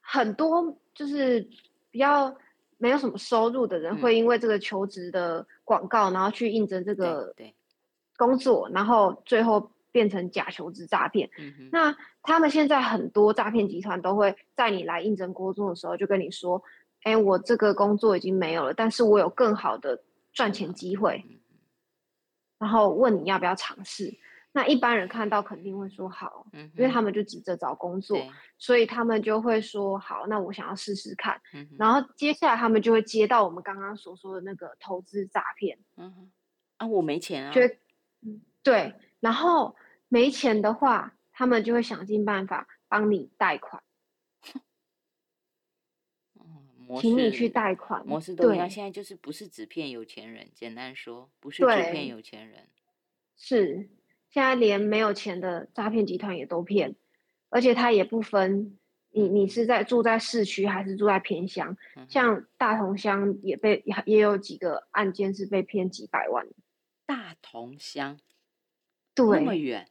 [0.00, 1.48] 很多就是
[1.90, 2.36] 比较
[2.82, 7.32] 没有什么收入的人，会因为这个求职的广告，然后去应征这个
[8.16, 9.70] 工作，然后最后。
[9.94, 11.28] 变成假求职诈骗，
[11.70, 16.62] 那他们现在很多诈骗集团都会在你来应征工作的时候就跟你说
[17.04, 20.02] ：“哎，我这个工作已经没有了，但是我有更好的
[20.32, 21.22] 赚钱机会。”
[22.58, 24.10] 然后问你要不要尝试。
[24.52, 28.18] 那一般人看到肯定会说好，因为他们就急着找工作，
[28.58, 31.40] 所以他们就会说好，那我想要试试看。
[31.78, 35.78] 然后接下来他们就会接到我们刚刚所说的那个投资诈骗。
[35.96, 36.30] 嗯
[36.76, 37.52] 啊，我没钱啊。
[37.52, 37.60] 就，
[38.62, 39.74] 对，然后。
[40.14, 43.82] 没钱的话，他们就会想尽办法帮你贷款，
[47.00, 48.06] 请你去贷款。
[48.06, 52.68] 模式都一样，现在就是不是只骗有钱人，简单说，不是只骗有钱人。
[53.38, 53.88] 是，
[54.32, 56.96] 现在连没有钱的诈骗集团也都骗，
[57.50, 58.78] 而且他也不分
[59.10, 61.76] 你你是在住在市区还是住在偏乡，
[62.08, 66.48] 像大同乡也被也有几个案件是被骗几百万。
[67.04, 68.18] 大同乡，
[69.14, 69.86] 对，那么远。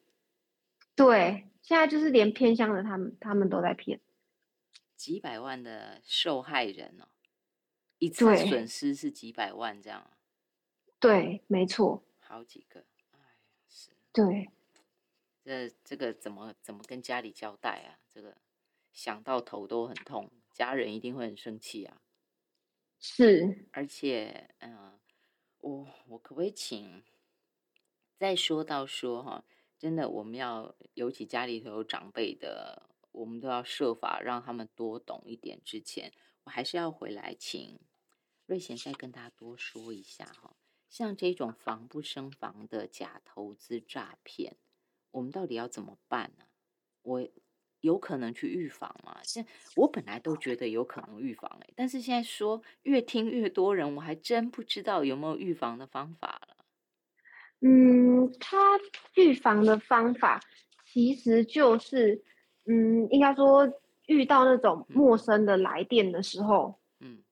[0.95, 3.99] 对，现在就是连偏乡的他们，他们都在骗
[4.95, 7.07] 几百万的受害人哦，
[7.99, 10.09] 一次损失是几百万这样。
[10.99, 12.03] 对，没错。
[12.19, 12.85] 好几个。
[14.14, 14.49] 对。
[15.43, 17.97] 这这个怎么怎么跟家里交代啊？
[18.07, 18.38] 这个
[18.93, 22.01] 想到头都很痛，家人一定会很生气啊。
[22.99, 23.68] 是。
[23.72, 24.99] 而且，嗯，
[25.59, 27.03] 我我可不可以请
[28.18, 29.43] 再说到说哈？
[29.80, 35.59] 真的，我们要尤其家里头有长辈的，我们都要设法让他们多懂一点。
[35.64, 37.80] 之前，我还是要回来请
[38.45, 40.55] 瑞贤再跟大家多说一下哈。
[40.91, 44.57] 像这种防不胜防的假投资诈骗，
[45.09, 46.45] 我们到底要怎么办呢？
[47.01, 47.27] 我
[47.79, 49.17] 有可能去预防吗？
[49.23, 49.43] 现
[49.75, 56.57] 我本来都觉得有可能预防哎，但是现在说越听越多人，我还真不知道有没有预防的方法了。
[57.61, 58.57] 嗯，他
[59.15, 60.41] 预防的方法
[60.85, 62.21] 其实就是，
[62.65, 63.71] 嗯，应该说
[64.07, 67.23] 遇到那种陌生的来电的时候，嗯，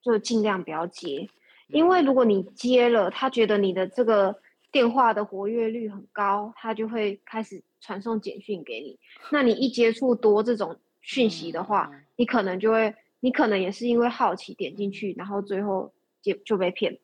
[0.00, 1.28] 就尽量不要接，
[1.72, 4.36] 因为如果你接了，他觉得你的这个
[4.70, 8.98] 电话的活跃率很高，他就会开始传送简讯给你。
[9.30, 16.98] 那你一接触多这种讯息的话，你可能就会，你可能也是因为好奇点进去，然后最后就就被骗。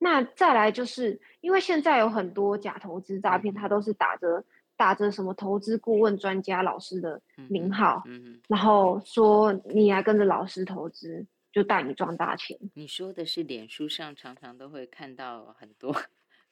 [0.00, 4.44] 那再来就是，因为现在有很多假投资诈骗，他都是打着
[4.76, 8.04] 打着什么投资顾问专家老师的名号，
[8.46, 12.58] 然后说你来跟着老师投资，就带你赚大钱。
[12.74, 15.94] 你说的是脸书上常常都会看到很多，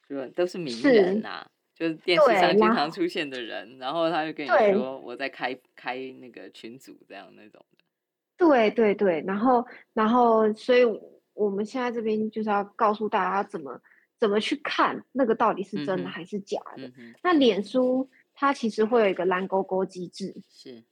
[0.07, 7.84] 说都是名人呐，就是电视上经常出现的人，然后他就跟你说我在开开那个群组这样那种的。
[8.36, 10.84] 对对对，然后然后所以。
[11.36, 13.78] 我们现在这边就是要告诉大家怎么
[14.18, 16.90] 怎么去看那个到底是真的还是假的。
[17.22, 20.82] 那脸书它其实会有一个蓝勾勾机制，是，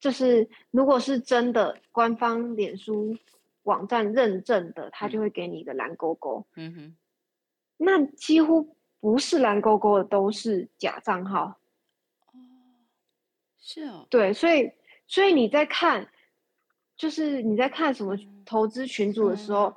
[0.00, 3.16] 就是如果是真的官方脸书
[3.62, 6.44] 网站认证的，它就会给你一个蓝勾勾。
[6.56, 6.96] 嗯哼，
[7.76, 11.60] 那几乎不是蓝勾勾的都是假账号。
[12.32, 12.40] 哦，
[13.60, 14.06] 是哦。
[14.10, 14.72] 对，所以
[15.06, 16.08] 所以你在看。
[16.96, 19.74] 就是你在看什么投资群组的时候，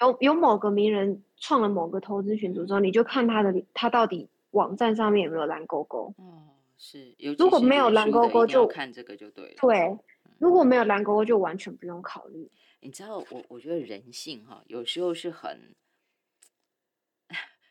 [0.00, 6.14] 有有某个名人创了某个投资群组之后，你就看他的他到底网站上面有没有蓝勾勾。
[6.18, 6.46] 哦，
[6.82, 9.56] 是，如果没有蓝勾勾，就看这个就对了。
[9.60, 9.98] 对，
[10.38, 12.50] 如果没有蓝勾勾，就完全不用考虑。
[12.80, 15.74] 你知道，我我觉得人性哈，有时候是很，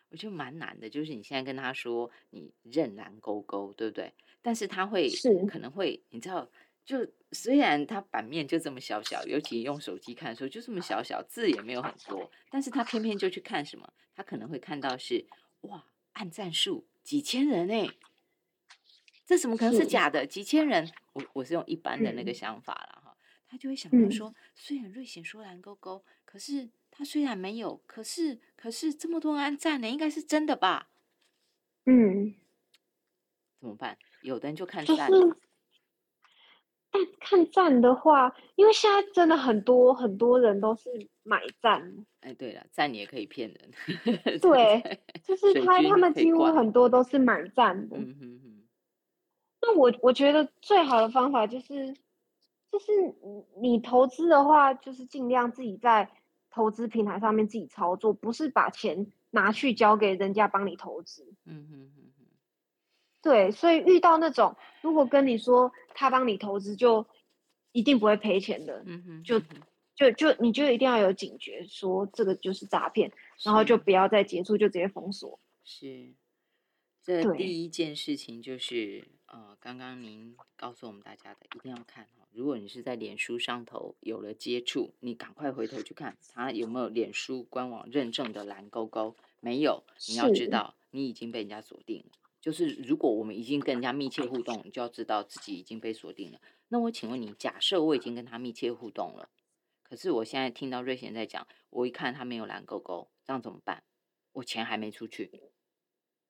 [0.10, 0.88] 我觉得蛮难的。
[0.88, 4.14] 就是你现在跟他说你认蓝勾勾，对不对？
[4.44, 6.48] 但是他会是可能会，你知道。
[6.86, 13.88] 就虽然它版面就这么小小，尤其用手机看的时候就这么小小，字也没有很多，但是他偏偏就去看什么？
[14.16, 15.24] 他可能会看到是
[15.62, 17.88] 哇，按赞数几千人哎，
[19.30, 20.26] 这怎么可能是假的？
[20.26, 23.16] 几千人，我我是用一般的那个想法了哈，
[23.48, 30.90] 他就会想到说，虽然瑞显说蓝勾勾，可是他虽然没有，可是可是这么多人按赞呢，应该是真的吧？
[31.86, 32.34] 嗯，
[33.60, 34.00] 怎么办？
[34.24, 35.08] 有的人就看赞。
[36.92, 40.90] 但看赞的话，因为现在真的很多很多人都是
[41.22, 42.04] 买赞。
[42.22, 43.72] 哎，对了，赞也可以骗人。
[44.42, 47.96] 对，就是他他们几乎很多都是买赞的。
[47.96, 48.50] 嗯哼哼。
[49.62, 51.94] 那我我觉得最好的方法就是
[52.72, 52.92] 就是
[53.62, 56.10] 你投资的话，就是尽量自己在
[56.50, 61.34] 投资平台上面自己操作，不是把钱拿去交给人家帮你投资。
[61.46, 62.26] 嗯哼嗯嗯。
[63.22, 67.06] 对，所以遇到那种如果跟你说他帮你投资，就
[67.72, 68.82] 一定不会赔钱的。
[68.86, 69.24] 嗯哼。
[69.24, 69.40] 就
[69.96, 73.12] 就就你就一定要有警觉，说这个就是诈骗，
[73.44, 75.38] 然后就不要再接触，就直接封锁。
[75.66, 76.14] 是。
[77.02, 82.28] 这第一件事情就是，呃，刚刚您告诉我们大家的，一定要看哈。
[82.32, 89.16] 如果你是在脸书上头有了接触，你赶快回头去看，他有没有脸书官网认证的蓝勾勾？
[89.40, 92.12] 没有，你要知道你已经被人家锁定了。
[92.42, 96.40] 就是如果我们已经跟人家密切互动，你就要知道自己已经被锁定了。
[96.70, 99.30] 那我请问你，假设我已经跟他密切互动了，
[99.84, 103.84] 可是我现在听到瑞贤在讲，我一看他没有蓝勾勾，这样怎么办？
[104.34, 105.32] 我钱还没出去。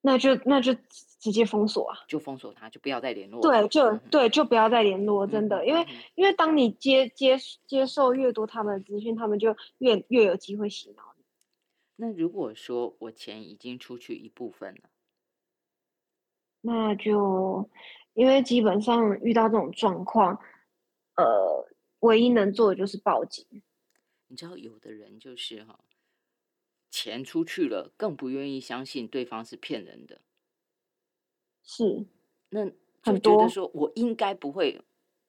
[0.02, 0.74] 那就那就
[1.18, 1.98] 直接封锁啊！
[2.08, 3.42] 就封锁他，就不要再联络。
[3.42, 5.26] 对，就对，就不要再联络。
[5.26, 7.36] 真的，因为因为当你接接
[7.66, 11.24] 接受越多他们的资讯，他们就越越有机会洗脑你。
[11.96, 14.88] 那如果说我钱已经出去一部分了，
[16.62, 17.68] 那就
[18.14, 20.40] 因为基本上遇到这种状况，
[21.16, 23.44] 呃，唯一能做的就是报警。
[24.28, 25.78] 你知道，有的人就是哈。
[26.90, 30.20] 钱出去了，更不愿意相信对方是骗人的。
[31.62, 32.06] 是，
[32.48, 32.68] 那
[33.02, 34.82] 就觉得说我应该不会，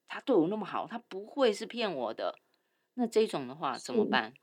[0.07, 2.39] 他对我那么好，他不会是骗我的。
[2.95, 4.33] 那这种的话怎么办？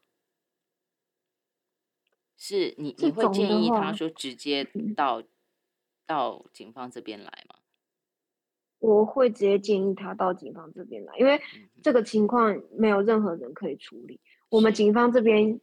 [2.37, 4.65] 是你你会建议他说直接
[4.97, 5.25] 到
[6.07, 7.57] 到警方这边来吗？
[8.79, 11.41] 我会直接建议他到警方这边来，因为
[11.83, 15.61] 这个情况没有任何人可以处理，我们警方这边。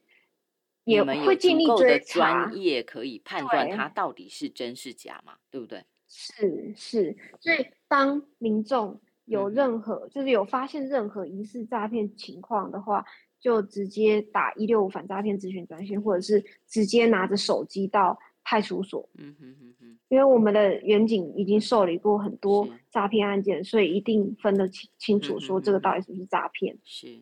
[0.86, 5.34] 也会尽力追查，专业可以判断它到底是真是假嘛？
[5.52, 5.84] 对不对？
[6.08, 13.04] 是是，所以当民众有任何就是有发现任何疑似诈骗情况的话，
[13.40, 19.10] 就直接打一六五反诈骗咨询专线，或者是直接拿着手机到派出所。
[19.16, 20.00] 嗯哼哼哼。
[20.08, 26.78] 因为我们的远景已经受理过很多诈骗案件，所以一定分得清清楚，说这个到底是不是诈骗。
[26.84, 27.20] 是。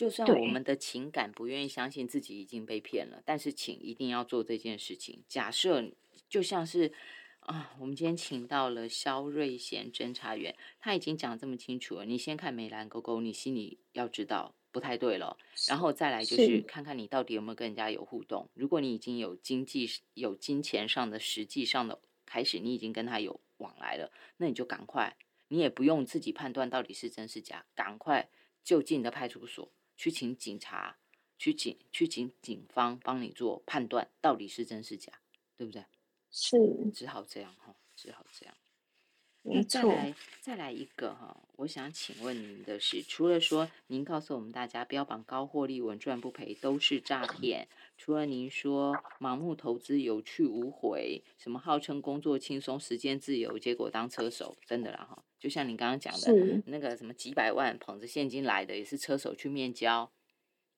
[0.00, 5.22] 就算我们的情感不愿意相信自己已经被骗了，但是请一定要做这件事情。
[5.28, 5.92] 假设
[6.26, 6.90] 就像是
[7.40, 12.06] 啊，我们今天请到了肖瑞贤侦查员，他已经讲这么清楚了。
[12.06, 15.36] 你先看梅兰勾勾，你心里要知道不太对了，
[15.68, 18.48] 然后再来就是看看你到底有没有跟人家有互动。
[18.54, 28.30] 如果你已经有经济、有金钱上的、实际上的开始，你已经跟他有往来了，那你就赶快，你也不用自己判断到底是真是假，赶快
[28.64, 29.70] 就近的派出所。
[30.00, 30.96] 去请警察，
[31.38, 35.12] 去警去请警方帮你做判断，到底是真是假，
[35.58, 35.84] 对不对？
[36.30, 36.56] 是，
[36.90, 38.54] 只好这样哈，只好这样。
[39.42, 55.22] 那再来再来一个哈，我想请问您的是，除了说您告诉我们大家标榜高获利、稳赚不赔都是诈骗，除了您说盲目投资有去无回，什么号称工作轻松、时间自由，结果当车手，真的啦哈。
[55.40, 60.12] 就像你刚刚讲的，那个什么几百万捧着现金来的，也是车手去面交，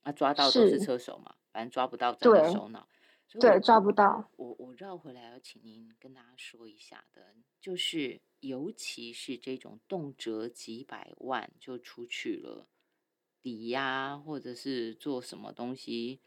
[0.05, 2.87] 那抓到都是车手嘛，反正抓不到真的首脑，
[3.41, 4.31] 对，抓不到。
[4.37, 12.69] 我我绕回来要请您跟大家说一下的，就是尤其是这种动辄几百万就出去了，
[13.43, 16.21] 抵押或者是做什么东西，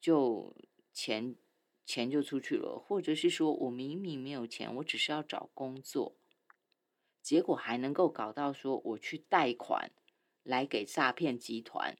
[0.00, 0.56] 就
[0.92, 1.36] 钱
[1.84, 6.16] 钱就出去了，或者是说我明明没有钱，我只是要找工作。
[7.26, 9.90] 结果还能够搞到说我去贷款
[10.44, 11.98] 来给诈骗集团，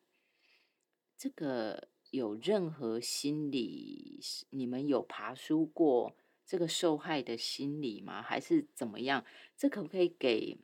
[1.19, 4.21] 这个有任何心理？
[4.51, 6.15] 你们有爬书过
[6.45, 8.23] 这个受害的心理吗？
[8.23, 9.25] 还是怎么样？
[9.57, 10.59] 这可不可以给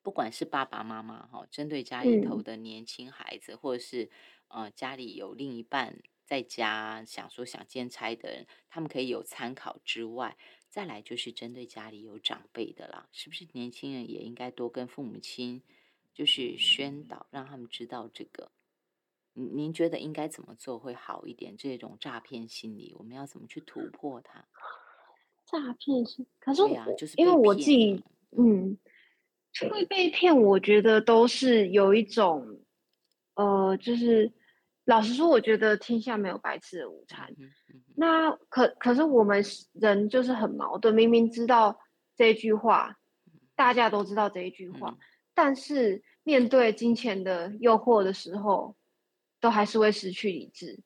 [0.00, 4.08] 不管是爸爸妈妈哈，针对家里头的年轻孩子，或者是
[4.46, 10.36] 呃家里有另一半在家想说想兼差的人，他们可以有参考之外。
[10.76, 15.62] 再来就是针对家里有长辈的啦，是不是年轻人也应该多跟父母亲
[16.12, 18.50] 就是宣导，让他们知道这个？
[19.32, 21.56] 您您觉得应该怎么做会好一点？
[21.56, 24.44] 这种诈骗心理，我们要怎么去突破它？
[25.46, 26.60] 诈骗是，可是
[26.98, 28.04] 就是因为我自己，
[28.36, 28.76] 嗯，
[29.70, 32.60] 会被骗，我觉得都是有一种，
[33.32, 34.30] 呃，就是
[34.86, 37.34] 老实说，我觉得天下没有白吃的午餐。
[37.96, 41.78] 那可可是我们人就是很矛盾，明明知道
[42.14, 42.96] 这句话，
[43.54, 44.96] 大家都知道这一句话，
[45.34, 48.76] 但是面对金钱的诱惑的时候，
[49.40, 50.80] 都还是会失去理智。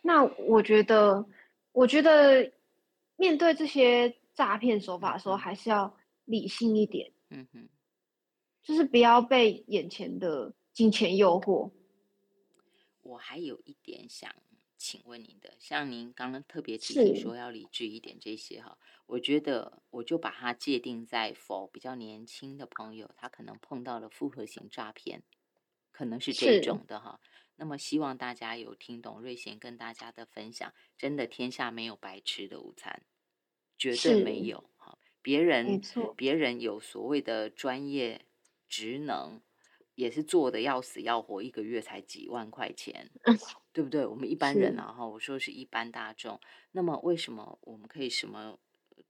[0.00, 1.26] 那我觉得，
[1.72, 2.50] 我觉得
[3.16, 7.12] 面对这些诈骗手法的时候，还是要理性一点。
[7.28, 7.68] 嗯哼，
[8.62, 11.70] 就是不要被眼前的金钱诱惑。
[13.00, 14.30] 我还有一点想
[14.76, 25.22] 请问您的，像您刚刚特别提醒说要理智一点这些哈，我觉得我就把它界定在否比较年轻的朋友，他可能碰到了复合型诈骗，
[25.92, 27.20] 可能是这种的哈。
[27.54, 33.02] 那么希望大家有听懂瑞贤跟大家的分享，真的天下没有白吃的午餐，
[33.78, 34.98] 绝对没有哈。
[35.22, 35.80] 别人
[36.14, 38.26] 别人有所谓的专业
[38.68, 39.40] 职能，
[39.96, 43.10] 也是做的要死要活，一个月才几万块钱，
[43.72, 44.06] 对不对？
[44.06, 46.40] 我们一般人啊哈，我说是一般大众。
[46.70, 48.58] 那么为什么我们可以什么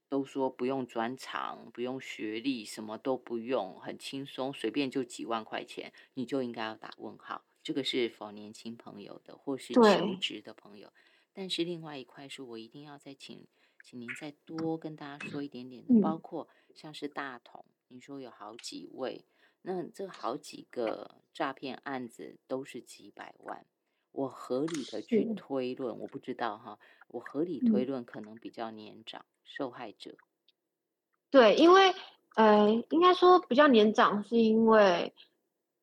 [0.09, 7.43] 都说不用专长，不用学历，什么都不用，很轻松，随便就几万块钱，你就应该要打问号。
[7.61, 10.91] 这个是否年轻朋友的，或是求职的朋友？
[11.33, 13.45] 但是另外一块是我一定要再请，
[13.83, 19.25] 请您再多跟大家说一点点的，包括像是大同，你说有好几位，
[19.61, 23.65] 那这好几个诈骗案子都是几百万，
[24.11, 30.15] 我合理的去推论，我不知道哈，我合理推论可能比较年长受害者。
[31.29, 31.93] 对，因为
[32.35, 35.13] 呃，应该说比较年长，是因为。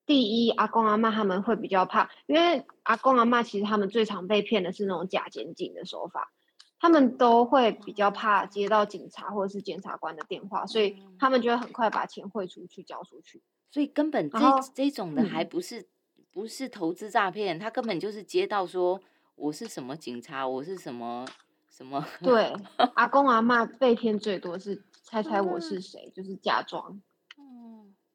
[0.07, 6.31] 第一，阿公阿妈他们会比较怕，因为阿公阿妈其实他们最常被骗的是那种假检警的手法，
[6.79, 13.43] 他们都会比较怕接到警察或者是检察官的电话，所以他们就会很快把钱汇出去交出去。
[13.75, 14.39] 所以根本这
[14.73, 15.85] 这种的还不是
[16.31, 19.01] 不是投资诈骗，他根本就是接到说
[19.35, 21.27] 我是什么警察，我是什么
[21.69, 22.07] 什么。
[22.23, 22.53] 对，
[22.95, 27.03] 阿公阿妈被骗最多是猜猜我是谁，就是假装。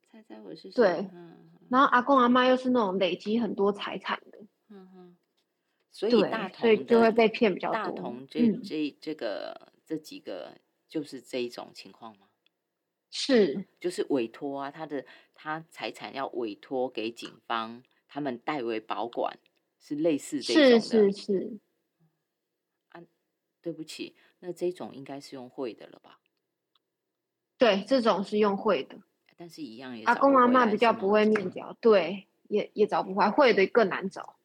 [0.09, 0.75] 猜猜我是谁？
[0.75, 1.09] 对。
[1.67, 4.39] 然后阿公阿妈又是那种累积很多财产的，
[4.69, 5.17] 嗯哼，
[5.91, 7.73] 所以大同所以就会被骗比较多。
[7.73, 10.55] 大同这这这个这几个
[10.87, 12.27] 就是这一种情况吗？
[13.11, 15.03] 是，就是委托啊，他的
[15.41, 19.39] 他财产要委托给警方，他们代为保管，
[19.79, 20.79] 是类似这种的。
[20.81, 21.59] 是是是。
[22.89, 23.01] 啊，
[23.61, 26.19] 对不起，那这种应该是用会的了吧？
[27.57, 28.99] 对，这种是用会的。
[29.37, 34.37] 但是一样也阿公阿妈比较不会面交，对，也也找不回来，会的更难找，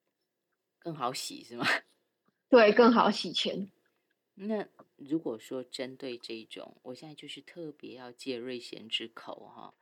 [0.80, 1.66] 更好洗是吗？
[2.48, 3.70] 对，更好洗钱。
[4.32, 9.74] 那如果说针对这种，我现在就是特别要借瑞贤之口哈，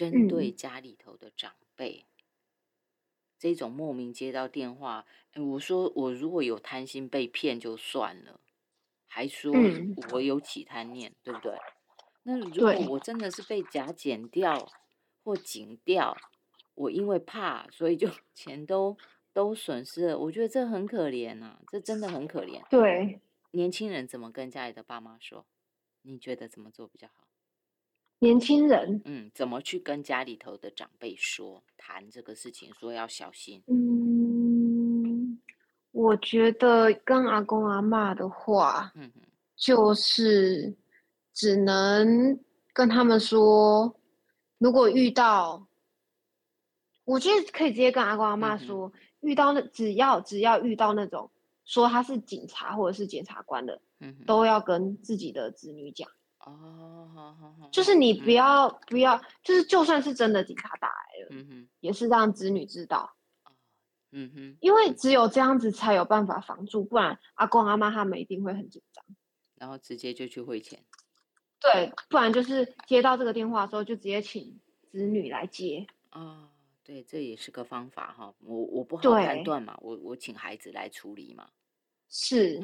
[0.00, 2.06] 针对家里头的长辈，
[3.38, 5.04] 这种莫名接到电话，
[5.36, 8.40] 我说我如果有贪心被骗就算了，
[9.06, 9.52] 还说
[10.12, 11.54] 我有起贪念，对不对？
[12.22, 14.72] 那如果我真的是被假剪掉
[15.22, 16.16] 或剪掉，
[16.74, 18.96] 我因为怕，所以就 钱都
[19.34, 20.18] 都损失了。
[20.18, 22.66] 我觉得这很可怜呐，这真的很可怜。
[22.70, 23.20] 对，
[23.50, 25.44] 年轻人怎么跟家里的爸妈说？
[26.00, 27.26] 你觉得怎么做比较好？
[28.20, 33.62] 年轻人，嗯，怎么去跟家里头的长辈说谈这个事情，说要小心？
[33.66, 35.40] 嗯，
[35.90, 39.10] 我觉得跟阿公阿妈的话，嗯
[39.56, 40.76] 就是。
[41.32, 42.38] 只能
[42.74, 43.96] 跟他们说，
[44.58, 45.66] 如果遇到，
[47.04, 51.30] 我觉得可以直接跟阿公阿妈说，遇到那只要只要遇到那种
[51.64, 56.10] 说他是警察或者是检察官的，嗯都要跟自己的子女讲。
[56.40, 63.14] 哦，就是你不要不要，就是就算是真的警察打来了，嗯哼，也是让子女知道。
[64.12, 69.04] 嗯哼，因为只有这样子才有办法防住，不然阿公阿妈他们一定会很紧张，
[69.54, 70.82] 然后直接就去汇钱。
[71.60, 74.58] 对，不然就是接到这个电话的时候，就直接请
[74.90, 75.86] 子女来接。
[76.08, 76.48] 啊，
[76.82, 78.34] 对，这也是个方法哈。
[78.40, 81.50] 我我不好判断嘛，我我请孩子来处理嘛。
[82.08, 82.60] 是，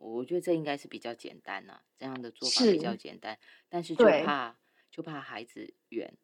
[0.00, 3.38] 我觉得这应该是比较简单呐，这样的做法比较简单。
[3.68, 4.56] 但是就怕
[4.90, 6.16] 就怕孩子远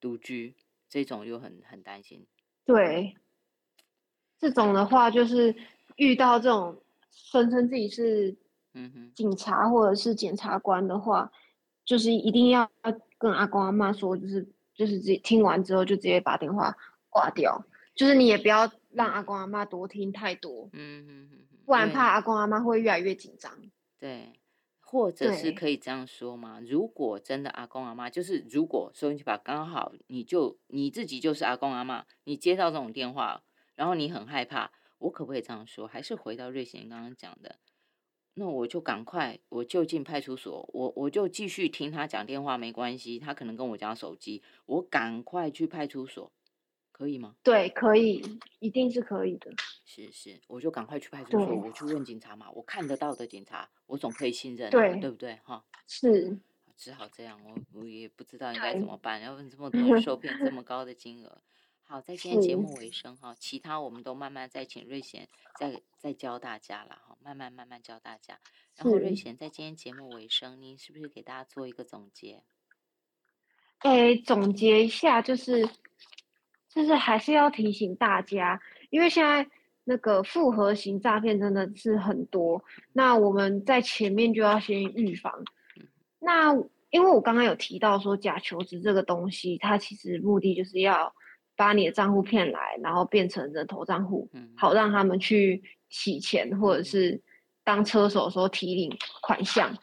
[0.00, 0.54] 独居，
[0.88, 2.26] 这种又很很担心。
[2.64, 3.16] 对，
[4.38, 5.54] 这种的话就是
[5.96, 8.36] 遇到这种声称自己是
[8.74, 9.12] 嗯。
[9.14, 11.32] 警察或者是检察官的话，
[11.84, 12.70] 就是一定要
[13.18, 16.72] 跟阿公阿妈说，就是就是直接听完之后就直接把电话
[17.10, 17.64] 挂掉，
[17.96, 23.52] 就是你也不要让阿公阿妈多听太多，嗯嗯嗯，不然怕阿公阿妈会越来越紧张。
[23.98, 24.40] 对，
[24.80, 26.62] 或者是可以这样说吗？
[26.66, 33.42] 如果真的阿公阿妈，就是如果收音机把刚好你就你自己就是阿公阿妈，你接到这种电话，
[33.74, 35.86] 然后你很害怕，我可不可以这样说？
[35.86, 37.58] 还是回到瑞贤刚刚讲的？
[38.32, 46.32] 那我就赶快，我就进派出所，我我就继续听他讲电话，没关系，他可能跟我讲手机，我赶快去派出所，
[46.90, 47.34] 可以吗？
[47.42, 48.22] 对，可以，
[48.58, 49.52] 一定是可以的。
[49.90, 55.40] 是是，我就赶快去派出所，我去问警察嘛，我看得到的警察，我总可以信任，对对不对？
[55.42, 56.38] 哈，是，
[56.76, 59.18] 只好这样，我我也不知道应该怎么办。
[59.22, 61.40] 要问这么多受骗这么 高的金额，
[61.84, 65.26] 好，在今天节目尾声哈，其他我们都慢慢再请瑞贤
[65.58, 68.38] 再再教大家了哈，慢慢慢慢教大家。
[68.76, 72.42] 然后瑞贤在今天节目尾声，您是不是给大家做一个总结？
[73.78, 75.66] 哎，总结一下，就是
[76.68, 78.60] 就是还是要提醒大家，
[78.90, 79.48] 因为现在
[79.88, 82.62] 那个复合型诈骗真的是很多，
[82.92, 85.32] 那我们在前面就要先预防。
[86.18, 86.54] 那
[86.90, 91.10] 因为我刚刚有提到说假求职这个东西，它其实目的就是要
[91.56, 97.18] 把你的账户骗来，然后变成人头账户，好让他们去洗钱或者是
[97.64, 99.74] 当车手时候提领款项。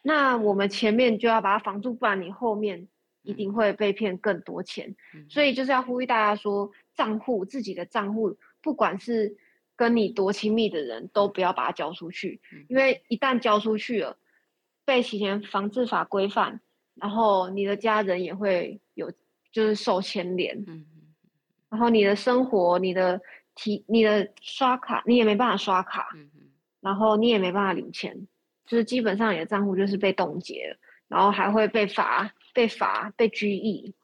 [0.00, 2.88] 那我们前面就要把它防住，不然你后面
[3.20, 4.96] 一定会被骗更多钱。
[5.28, 9.36] 所以就是要呼吁大家说，账户自己的账户，不管是
[9.80, 14.14] 跟你多亲密的人都不要把它交出去，因为一旦交出去了。
[14.84, 16.60] 被洗钱防治法规范，
[16.96, 19.10] 然后你的家人也会有，
[19.52, 20.54] 就是受牵连。
[20.66, 20.84] 嗯
[21.70, 23.20] 然后你的生活、你的
[23.54, 26.08] 提、你的刷卡，你也没办法刷卡。
[26.14, 26.28] 嗯
[26.80, 28.26] 然后你也没办法领钱，
[28.66, 30.76] 就是基本上你的账户就是被冻结了，
[31.08, 33.94] 然后还会被罚、被罚、被拘役。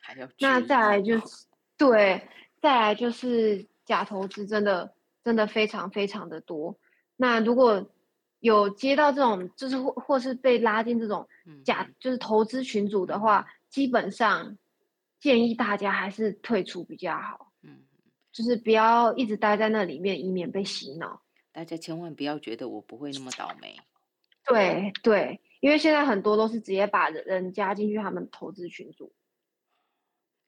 [0.00, 0.26] 还有。
[0.38, 2.22] 那再来就是，对，
[2.62, 6.78] 再来就是假投资，真的真的非常非常的多。
[7.16, 7.90] 那如果。
[8.42, 11.28] 有接到这种，就是或或是被拉进这种
[11.62, 14.56] 假，就是投资群组的话，基本上
[15.18, 17.52] 建议大家还是退出比较好。
[17.60, 17.82] 嗯，
[18.32, 21.20] 就是不要一直待在那里面，以免被洗脑。
[21.52, 23.78] 大家千万不要觉得我不会那么倒霉。
[24.46, 29.12] 对对，因为现在很多都是直接把人加进去他们投资群组，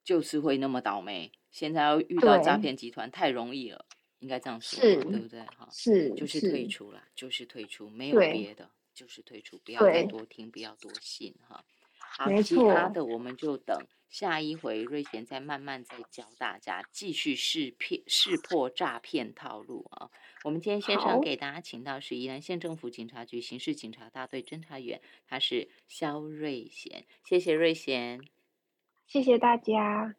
[0.02, 1.30] 就是会那么倒霉。
[1.52, 3.86] 现在要遇到诈骗集团太容易了。
[4.18, 5.40] 应该这样说，对不对？
[5.46, 11.64] 哈，是，就是退出了，就是退出，没有别的，就是退出，不要再多听，不要多信，哈。
[11.98, 13.76] 好，其他的我们就等
[14.08, 20.08] 下一回瑞贤再慢慢再教大家，继续识骗识破诈骗套路啊。
[20.44, 28.20] 我们今天线上给大家请到是宜兰县政府警察局刑事警察大队侦查员，他是肖瑞贤，谢谢瑞贤，
[29.08, 30.14] 谢谢大家。